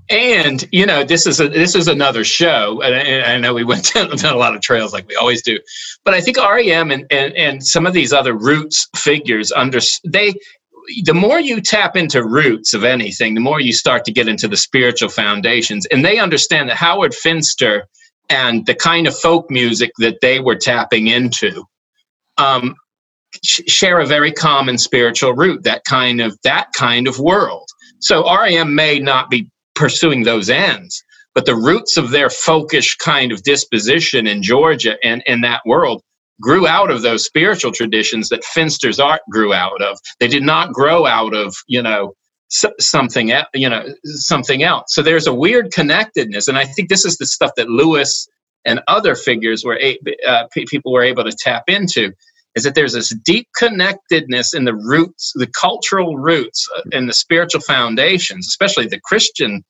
[0.09, 2.95] and you know this is a this is another show and
[3.25, 5.57] i know we went down, down, a lot of trails like we always do
[6.03, 10.33] but i think rem and, and and some of these other roots figures under they
[11.03, 14.47] the more you tap into roots of anything the more you start to get into
[14.47, 17.87] the spiritual foundations and they understand that howard finster
[18.29, 21.63] and the kind of folk music that they were tapping into
[22.37, 22.75] um,
[23.43, 25.63] sh- share a very common spiritual root.
[25.63, 27.67] That kind of that kind of world.
[27.99, 31.03] So REM may not be pursuing those ends,
[31.35, 36.01] but the roots of their folkish kind of disposition in Georgia and in that world
[36.41, 39.99] grew out of those spiritual traditions that Finster's art grew out of.
[40.19, 42.13] They did not grow out of, you know,
[42.51, 47.15] something you know something else so there's a weird connectedness and i think this is
[47.17, 48.27] the stuff that lewis
[48.65, 49.79] and other figures were
[50.27, 52.11] uh, people were able to tap into
[52.55, 57.13] is that there's this deep connectedness in the roots the cultural roots uh, and the
[57.13, 59.63] spiritual foundations especially the christian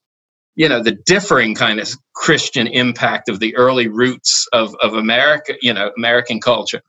[0.60, 5.54] you know the differing kind of christian impact of the early roots of, of america
[5.62, 6.82] you know american culture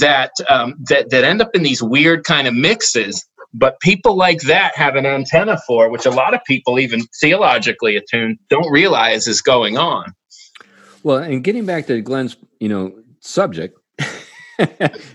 [0.00, 4.40] that um, that that end up in these weird kind of mixes but people like
[4.42, 9.26] that have an antenna for which a lot of people even theologically attuned don't realize
[9.26, 10.14] is going on
[11.02, 13.76] well and getting back to glenn's you know subject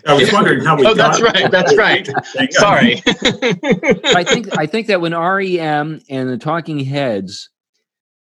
[0.07, 0.87] I was wondering how we.
[0.87, 1.51] Oh, that's right.
[1.51, 2.09] That's right.
[2.49, 3.03] Sorry.
[3.05, 7.51] I think I think that when REM and the Talking Heads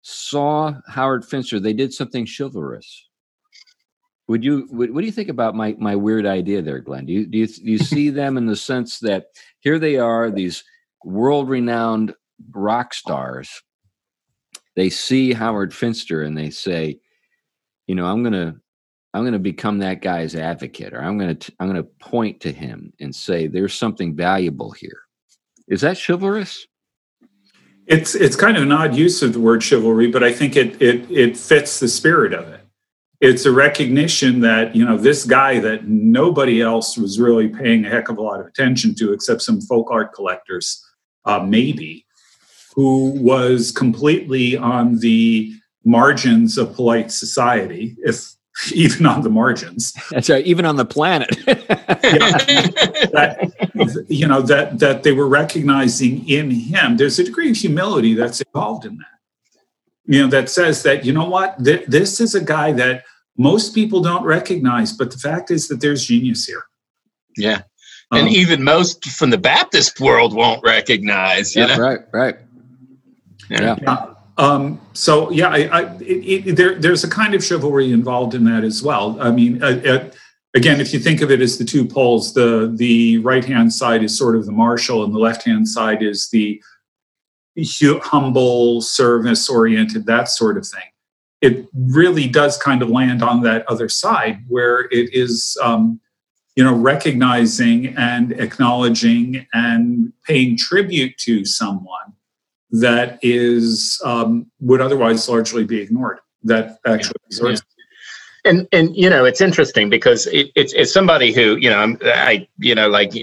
[0.07, 3.09] saw Howard Finster, they did something chivalrous.
[4.27, 4.67] Would you?
[4.69, 7.05] What, what do you think about my my weird idea there, Glenn?
[7.05, 9.27] Do you do you, do you see them in the sense that
[9.59, 10.63] here they are, these
[11.03, 12.13] world renowned
[12.51, 13.49] rock stars?
[14.75, 16.99] They see Howard Finster and they say,
[17.87, 18.55] you know, I'm gonna
[19.13, 22.39] I'm going to become that guy's advocate, or I'm going to I'm going to point
[22.41, 24.99] to him and say there's something valuable here.
[25.67, 26.67] Is that chivalrous?
[27.87, 30.81] It's it's kind of an odd use of the word chivalry, but I think it
[30.81, 32.59] it it fits the spirit of it.
[33.21, 37.89] It's a recognition that you know this guy that nobody else was really paying a
[37.89, 40.83] heck of a lot of attention to, except some folk art collectors,
[41.23, 42.05] uh, maybe,
[42.75, 45.53] who was completely on the
[45.85, 48.36] margins of polite society, if
[48.73, 49.93] even on the margins.
[50.11, 51.29] That's right, even on the planet.
[51.45, 51.55] yeah,
[53.13, 56.97] that, you know that that they were recognizing in him.
[56.97, 59.05] There's a degree of humility that's involved in that.
[60.05, 63.03] You know that says that you know what Th- this is a guy that
[63.37, 66.63] most people don't recognize, but the fact is that there's genius here.
[67.37, 67.61] Yeah,
[68.11, 71.55] um, and even most from the Baptist world won't recognize.
[71.55, 71.83] You yeah, know?
[71.83, 72.35] right, right.
[73.49, 73.75] Yeah.
[73.81, 74.13] yeah.
[74.37, 78.43] Um, so yeah, I, I, it, it, there, there's a kind of chivalry involved in
[78.43, 79.19] that as well.
[79.19, 80.11] I mean, uh, uh,
[80.55, 84.03] again, if you think of it as the two poles, the the right hand side
[84.03, 86.61] is sort of the martial, and the left hand side is the
[88.03, 90.83] humble, service oriented, that sort of thing.
[91.41, 95.99] It really does kind of land on that other side where it is, um,
[96.55, 102.13] you know, recognizing and acknowledging and paying tribute to someone
[102.71, 106.19] that is um, would otherwise largely be ignored.
[106.43, 107.55] That actually yeah.
[108.45, 111.97] And and you know it's interesting because it, it's it's somebody who you know I'm,
[112.03, 113.13] I you know like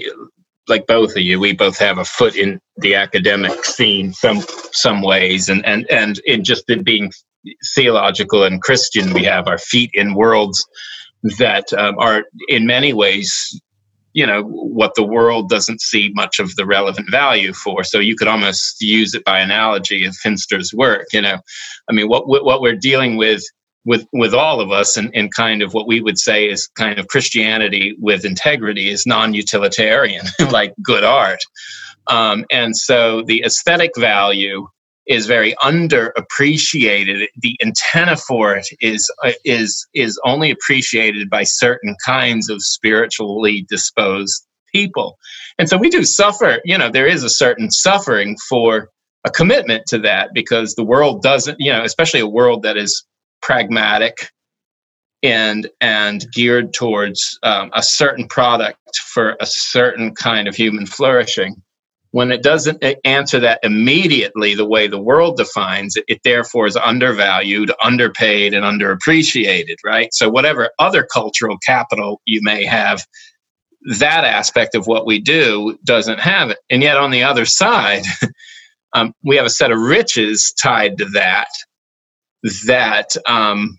[0.67, 4.41] like both of you we both have a foot in the academic scene some
[4.71, 7.11] some ways and and and in just in being
[7.75, 10.65] theological and Christian we have our feet in worlds
[11.39, 13.59] that um, are in many ways
[14.15, 17.83] you know what the world doesn't see much of the relevant value for.
[17.83, 21.37] So you could almost use it by analogy of finster's work you know.
[21.89, 23.43] I mean what what we're dealing with
[23.83, 26.97] with with all of us and, and kind of what we would say is kind
[26.97, 31.39] of christianity with integrity is non-utilitarian like good art.
[32.07, 34.67] Um, and so the aesthetic value
[35.07, 37.27] is very underappreciated.
[37.37, 43.65] The antenna for it is uh, is is only appreciated by certain kinds of spiritually
[43.69, 45.17] disposed people,
[45.57, 46.59] and so we do suffer.
[46.65, 48.89] You know, there is a certain suffering for
[49.25, 51.57] a commitment to that because the world doesn't.
[51.59, 53.05] You know, especially a world that is
[53.41, 54.29] pragmatic
[55.23, 61.61] and and geared towards um, a certain product for a certain kind of human flourishing
[62.15, 66.77] when it doesn't answer that immediately the way the world defines it, it therefore is
[66.77, 70.13] undervalued, underpaid, and underappreciated, right?
[70.13, 73.05] So, whatever other cultural capital you may have,
[73.99, 76.59] that aspect of what we do doesn't have it.
[76.69, 78.03] And yet, on the other side,
[78.93, 81.49] um, we have a set of riches tied to that
[82.65, 83.77] that um,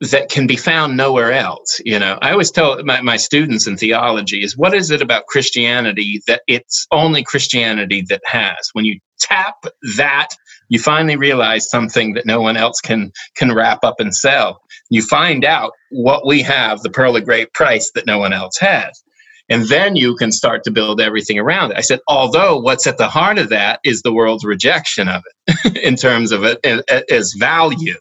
[0.00, 2.18] that can be found nowhere else you know?
[2.22, 6.42] I always tell my, my students in theology is what is it about christianity that
[6.46, 8.70] it's only christianity that has?
[8.72, 9.56] When you tap
[9.96, 10.28] that
[10.68, 14.60] you finally realize something that no one else can can wrap up and sell.
[14.90, 18.58] You find out what we have the pearl of great price that no one else
[18.58, 19.02] has.
[19.50, 21.78] And then you can start to build everything around it.
[21.78, 25.76] I said although what's at the heart of that is the world's rejection of it
[25.82, 26.64] in terms of it
[27.10, 27.96] as value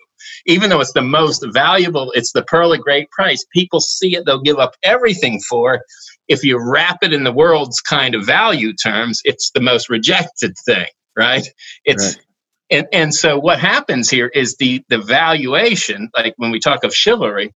[0.47, 3.45] even though it's the most valuable, it's the pearl of great price.
[3.53, 5.81] People see it, they'll give up everything for.
[6.29, 10.55] If you wrap it in the world's kind of value terms, it's the most rejected
[10.65, 10.87] thing,
[11.17, 11.47] right?
[11.83, 12.25] It's right.
[12.71, 16.95] and and so what happens here is the the valuation, like when we talk of
[16.95, 17.53] chivalry,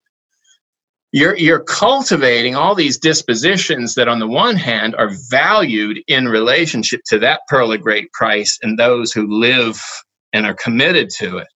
[1.13, 7.01] you're you're cultivating all these dispositions that on the one hand are valued in relationship
[7.07, 9.83] to that pearl of great price and those who live
[10.33, 11.49] and are committed to it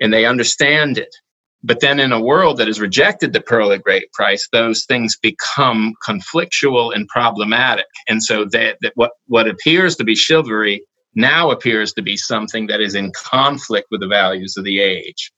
[0.00, 1.14] and they understand it.
[1.62, 5.18] But then in a world that has rejected the pearl of great price those things
[5.18, 7.86] become conflictual and problematic.
[8.08, 10.82] And so that, that what what appears to be chivalry
[11.14, 15.32] now appears to be something that is in conflict with the values of the age.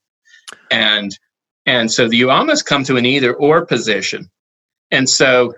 [0.71, 1.17] And
[1.67, 4.31] and so you almost come to an either or position.
[4.91, 5.55] And so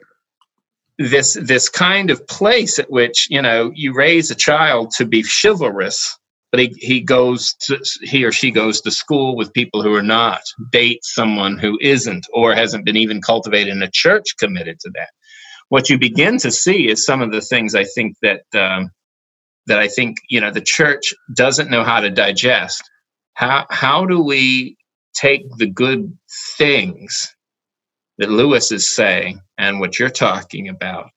[0.99, 5.25] this this kind of place at which, you know, you raise a child to be
[5.25, 6.17] chivalrous,
[6.55, 10.05] but he, he goes to he or she goes to school with people who are
[10.05, 10.41] not,
[10.71, 15.09] dates someone who isn't, or hasn't been even cultivated in a church committed to that.
[15.71, 18.93] What you begin to see is some of the things I think that um,
[19.67, 22.89] that I think you know the church doesn't know how to digest.
[23.33, 24.77] How how do we
[25.13, 26.17] take the good
[26.57, 27.35] things
[28.19, 31.11] that Lewis is saying and what you're talking about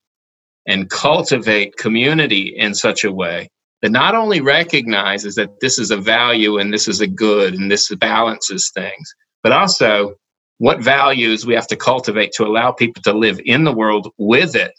[0.66, 3.50] and cultivate community in such a way
[3.82, 7.70] that not only recognizes that this is a value and this is a good and
[7.70, 10.14] this balances things, but also
[10.58, 14.56] what values we have to cultivate to allow people to live in the world with
[14.56, 14.72] it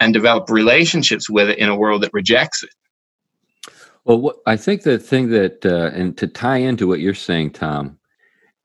[0.00, 2.70] and develop relationships with it in a world that rejects it.
[4.04, 7.50] Well, what, I think the thing that, uh, and to tie into what you're saying,
[7.52, 7.98] Tom,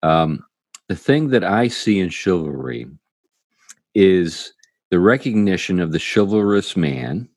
[0.01, 0.45] um,
[0.89, 2.87] the thing that I see in chivalry
[3.95, 4.53] is
[4.89, 7.29] the recognition of the chivalrous man,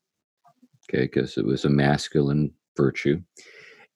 [0.88, 3.20] okay, because it was a masculine virtue,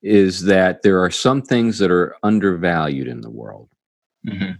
[0.03, 3.69] is that there are some things that are undervalued in the world.
[4.27, 4.53] Mm-hmm.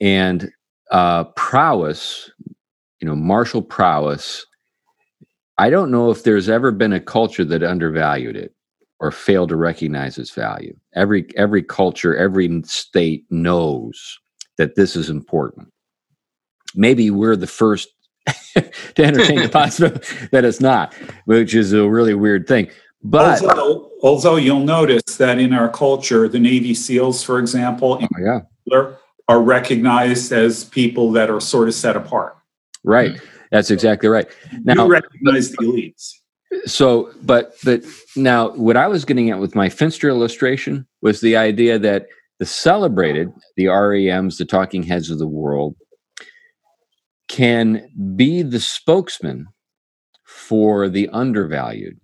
[0.00, 0.50] And
[0.90, 2.30] uh, prowess,
[3.00, 4.44] you know, martial prowess,
[5.58, 8.54] I don't know if there's ever been a culture that undervalued it
[9.00, 10.76] or failed to recognize its value.
[10.94, 14.18] Every every culture, every state knows
[14.58, 15.72] that this is important.
[16.74, 17.88] Maybe we're the first
[18.54, 20.94] to entertain the possibility that it's not,
[21.24, 22.70] which is a really weird thing.
[23.02, 28.42] But although, although you'll notice that in our culture, the Navy SEALs, for example, oh,
[28.70, 28.92] yeah.
[29.28, 32.36] are recognized as people that are sort of set apart.
[32.84, 33.20] Right.
[33.50, 34.28] That's exactly right.
[34.64, 36.14] Now, you recognize the elites
[36.64, 37.82] so but but
[38.16, 42.06] now what i was getting at with my finster illustration was the idea that
[42.38, 45.74] the celebrated the rems the talking heads of the world
[47.32, 49.46] can be the spokesman
[50.26, 51.98] for the undervalued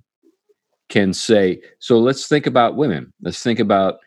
[0.88, 3.98] can say so let's think about women let's think about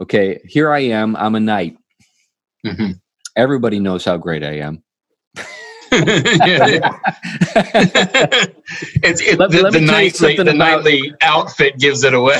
[0.00, 1.76] okay here i am i'm a knight
[2.64, 2.92] mm-hmm.
[3.34, 4.80] everybody knows how great i am
[9.02, 12.38] it's it, let, the, let the, nightly, the about, knightly outfit gives it away.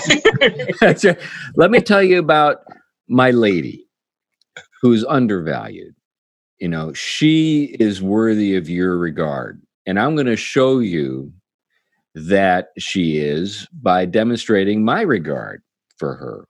[1.56, 2.58] let me tell you about
[3.08, 3.88] my lady
[4.82, 5.94] who's undervalued.
[6.58, 9.62] You know, she is worthy of your regard.
[9.86, 11.32] And I'm going to show you
[12.14, 15.62] that she is by demonstrating my regard
[15.96, 16.44] for her.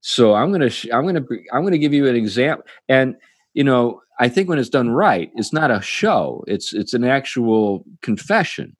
[0.00, 3.14] So I'm going to I'm going to I'm going to give you an example and
[3.54, 6.44] you know I think when it's done right, it's not a show.
[6.46, 8.76] It's it's an actual confession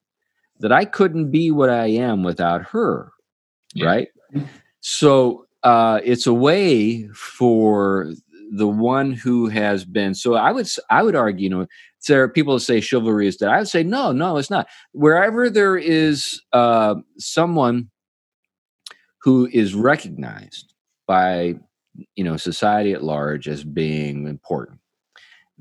[0.60, 3.12] that I couldn't be what I am without her.
[3.74, 3.86] Yeah.
[3.86, 4.08] Right.
[4.80, 8.12] So uh, it's a way for
[8.54, 10.14] the one who has been.
[10.14, 11.66] So I would I would argue, you know,
[12.06, 13.48] there are people who say chivalry is dead.
[13.48, 14.68] I would say no, no, it's not.
[14.92, 17.90] Wherever there is uh, someone
[19.22, 20.74] who is recognized
[21.06, 21.54] by
[22.16, 24.78] you know society at large as being important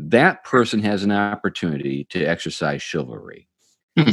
[0.09, 3.47] that person has an opportunity to exercise chivalry,
[3.97, 4.11] hmm.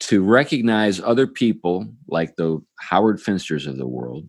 [0.00, 4.28] to recognize other people like the Howard Finsters of the world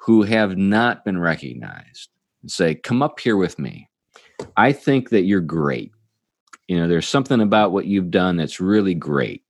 [0.00, 2.10] who have not been recognized
[2.42, 3.88] and say, Come up here with me.
[4.56, 5.92] I think that you're great.
[6.68, 9.42] You know, there's something about what you've done that's really great.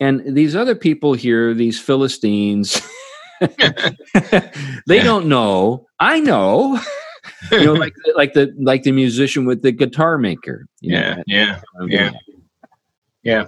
[0.00, 2.80] And these other people here, these Philistines,
[4.86, 5.86] they don't know.
[5.98, 6.80] I know.
[7.52, 10.66] you know, like like the like the musician with the guitar maker.
[10.80, 12.10] yeah, know, yeah, yeah,
[13.22, 13.44] yeah.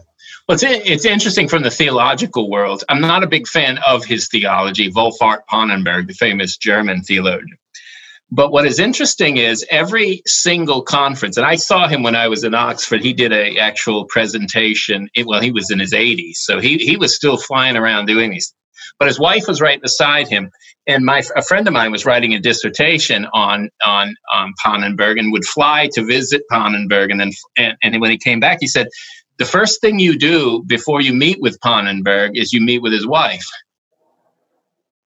[0.48, 2.84] Well, it's it's interesting from the theological world.
[2.88, 7.58] I'm not a big fan of his theology, Wolfhart Pannenberg, the famous German theologian.
[8.32, 12.44] But what is interesting is every single conference, and I saw him when I was
[12.44, 13.02] in Oxford.
[13.02, 15.08] He did a actual presentation.
[15.14, 18.30] It, well, he was in his 80s, so he he was still flying around doing
[18.30, 18.54] these.
[18.98, 20.50] but his wife was right beside him.
[20.86, 25.32] And my a friend of mine was writing a dissertation on on um, Pannenberg and
[25.32, 28.88] would fly to visit Pannenberg, and then and, and when he came back, he said,
[29.38, 33.06] "The first thing you do before you meet with Pannenberg is you meet with his
[33.06, 33.46] wife."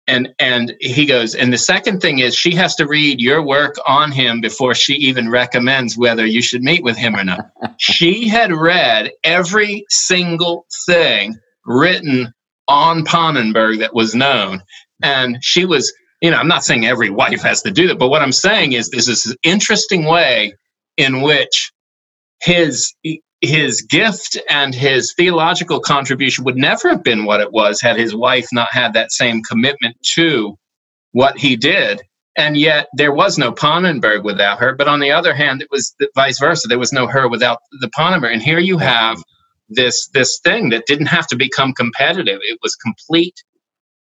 [0.06, 3.76] And and he goes and the second thing is she has to read your work
[3.86, 7.51] on him before she even recommends whether you should meet with him or not.
[7.78, 11.35] She had read every single thing
[11.66, 12.32] written
[12.68, 14.62] on Pannenberg that was known.
[15.02, 15.93] And she was
[16.24, 18.72] you know i'm not saying every wife has to do that but what i'm saying
[18.72, 20.55] is this is an interesting way
[20.97, 21.70] in which
[22.43, 22.94] his
[23.47, 28.15] his gift and his theological contribution would never have been what it was had his
[28.15, 30.57] wife not had that same commitment to
[31.12, 32.03] what he did.
[32.37, 34.75] And yet there was no Pannenberg without her.
[34.75, 36.66] But on the other hand, it was vice versa.
[36.66, 38.33] There was no her without the Pannenberg.
[38.33, 39.23] And here you have
[39.69, 42.41] this this thing that didn't have to become competitive.
[42.43, 43.35] It was complete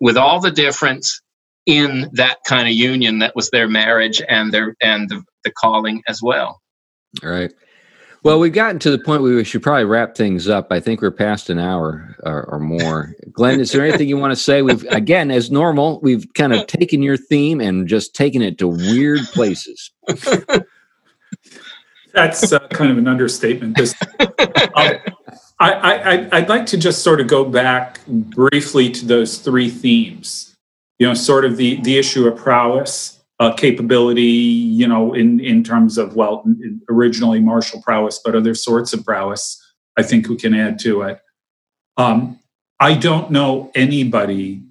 [0.01, 1.21] with all the difference
[1.67, 6.03] in that kind of union that was their marriage and their and the, the calling
[6.09, 6.61] as well.
[7.23, 7.53] All right.
[8.22, 10.68] Well, we've gotten to the point where we should probably wrap things up.
[10.70, 13.14] I think we're past an hour or, or more.
[13.32, 14.60] Glenn, is there anything you want to say?
[14.60, 18.68] We've again, as normal, we've kind of taken your theme and just taken it to
[18.68, 19.90] weird places.
[22.12, 23.78] That's uh, kind of an understatement.
[23.78, 24.98] Um,
[25.60, 30.55] I, I, I'd like to just sort of go back briefly to those three themes.
[30.98, 35.65] You know, sort of the the issue of prowess, uh, capability, you know, in, in
[35.65, 36.45] terms of, well,
[36.91, 39.59] originally martial prowess, but other sorts of prowess,
[39.97, 41.21] I think we can add to it.
[41.97, 42.39] Um,
[42.79, 44.62] I don't know anybody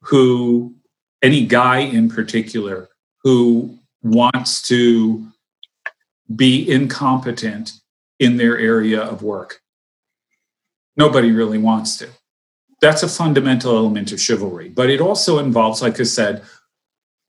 [0.00, 0.74] who,
[1.22, 2.88] any guy in particular,
[3.22, 5.26] who wants to
[6.34, 7.72] be incompetent
[8.18, 9.60] in their area of work.
[10.96, 12.08] Nobody really wants to.
[12.80, 16.42] That's a fundamental element of chivalry, but it also involves, like I said,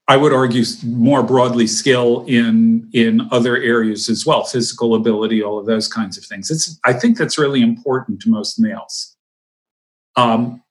[0.08, 5.58] I would argue more broadly skill in in other areas as well, physical ability, all
[5.58, 6.52] of those kinds of things.
[6.52, 9.16] It's I think that's really important to most males.
[10.16, 10.62] Um,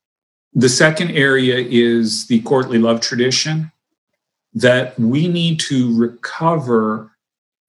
[0.53, 3.73] the second area is the courtly love tradition
[4.55, 7.11] that we need to recover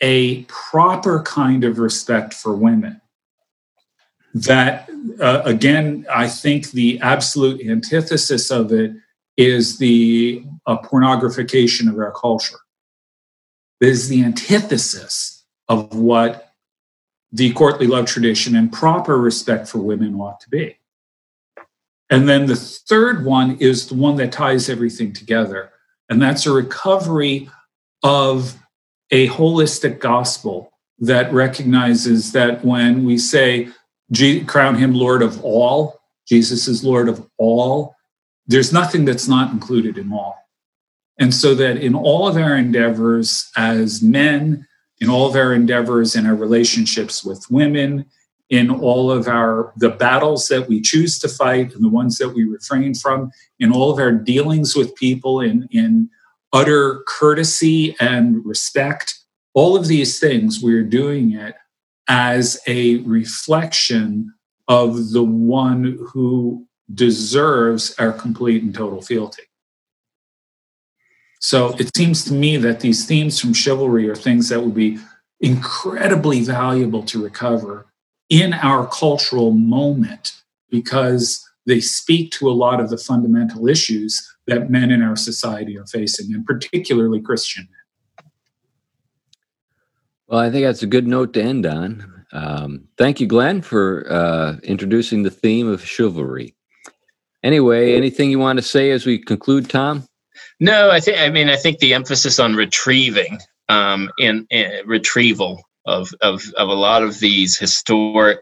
[0.01, 3.01] a proper kind of respect for women.
[4.35, 4.87] That
[5.19, 8.91] uh, again, I think the absolute antithesis of it
[9.37, 12.57] is the uh, pornographication of our culture.
[13.81, 16.53] It is the antithesis of what
[17.31, 20.77] the courtly love tradition and proper respect for women ought to be.
[22.09, 25.71] And then the third one is the one that ties everything together,
[26.09, 27.49] and that's a recovery
[28.03, 28.57] of
[29.11, 33.69] a holistic gospel that recognizes that when we say,
[34.45, 37.94] crown him Lord of all, Jesus is Lord of all,
[38.47, 40.35] there's nothing that's not included in all.
[41.17, 44.67] And so that in all of our endeavors as men,
[44.99, 48.05] in all of our endeavors in our relationships with women,
[48.49, 52.29] in all of our the battles that we choose to fight and the ones that
[52.29, 56.09] we refrain from, in all of our dealings with people in, in
[56.53, 59.19] utter courtesy and respect,
[59.53, 61.55] all of these things we're doing it
[62.07, 64.33] as a reflection
[64.67, 69.43] of the one who deserves our complete and total fealty.
[71.39, 74.97] So it seems to me that these themes from chivalry are things that would be
[75.39, 77.87] incredibly valuable to recover
[78.29, 80.33] in our cultural moment
[80.69, 85.77] because they speak to a lot of the fundamental issues that men in our society
[85.77, 88.31] are facing, and particularly Christian men.
[90.27, 92.25] Well, I think that's a good note to end on.
[92.31, 96.55] Um, thank you, Glenn, for uh, introducing the theme of chivalry.
[97.45, 100.03] Anyway, anything you want to say as we conclude, Tom?
[100.59, 101.19] No, I think.
[101.19, 103.37] I mean, I think the emphasis on retrieving,
[103.69, 108.39] um, in, in retrieval of of of a lot of these historic,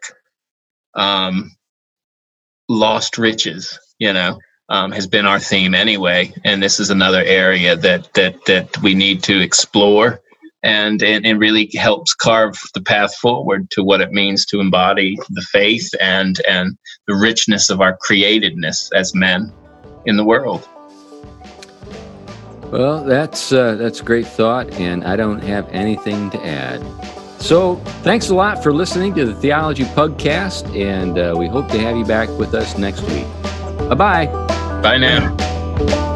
[0.96, 1.52] um,
[2.70, 3.78] lost riches.
[4.00, 4.40] You know,
[4.70, 8.96] um, has been our theme anyway, and this is another area that that that we
[8.96, 10.22] need to explore
[10.64, 15.18] and, and it really helps carve the path forward to what it means to embody
[15.30, 16.78] the faith and and
[17.08, 19.52] the richness of our createdness as men
[20.06, 20.68] in the world.
[22.72, 26.82] Well, that's uh, that's a great thought, and I don't have anything to add.
[27.40, 31.80] So, thanks a lot for listening to the Theology Pugcast, and uh, we hope to
[31.80, 33.28] have you back with us next week.
[33.90, 34.26] Bye bye.
[34.82, 36.13] Bye now.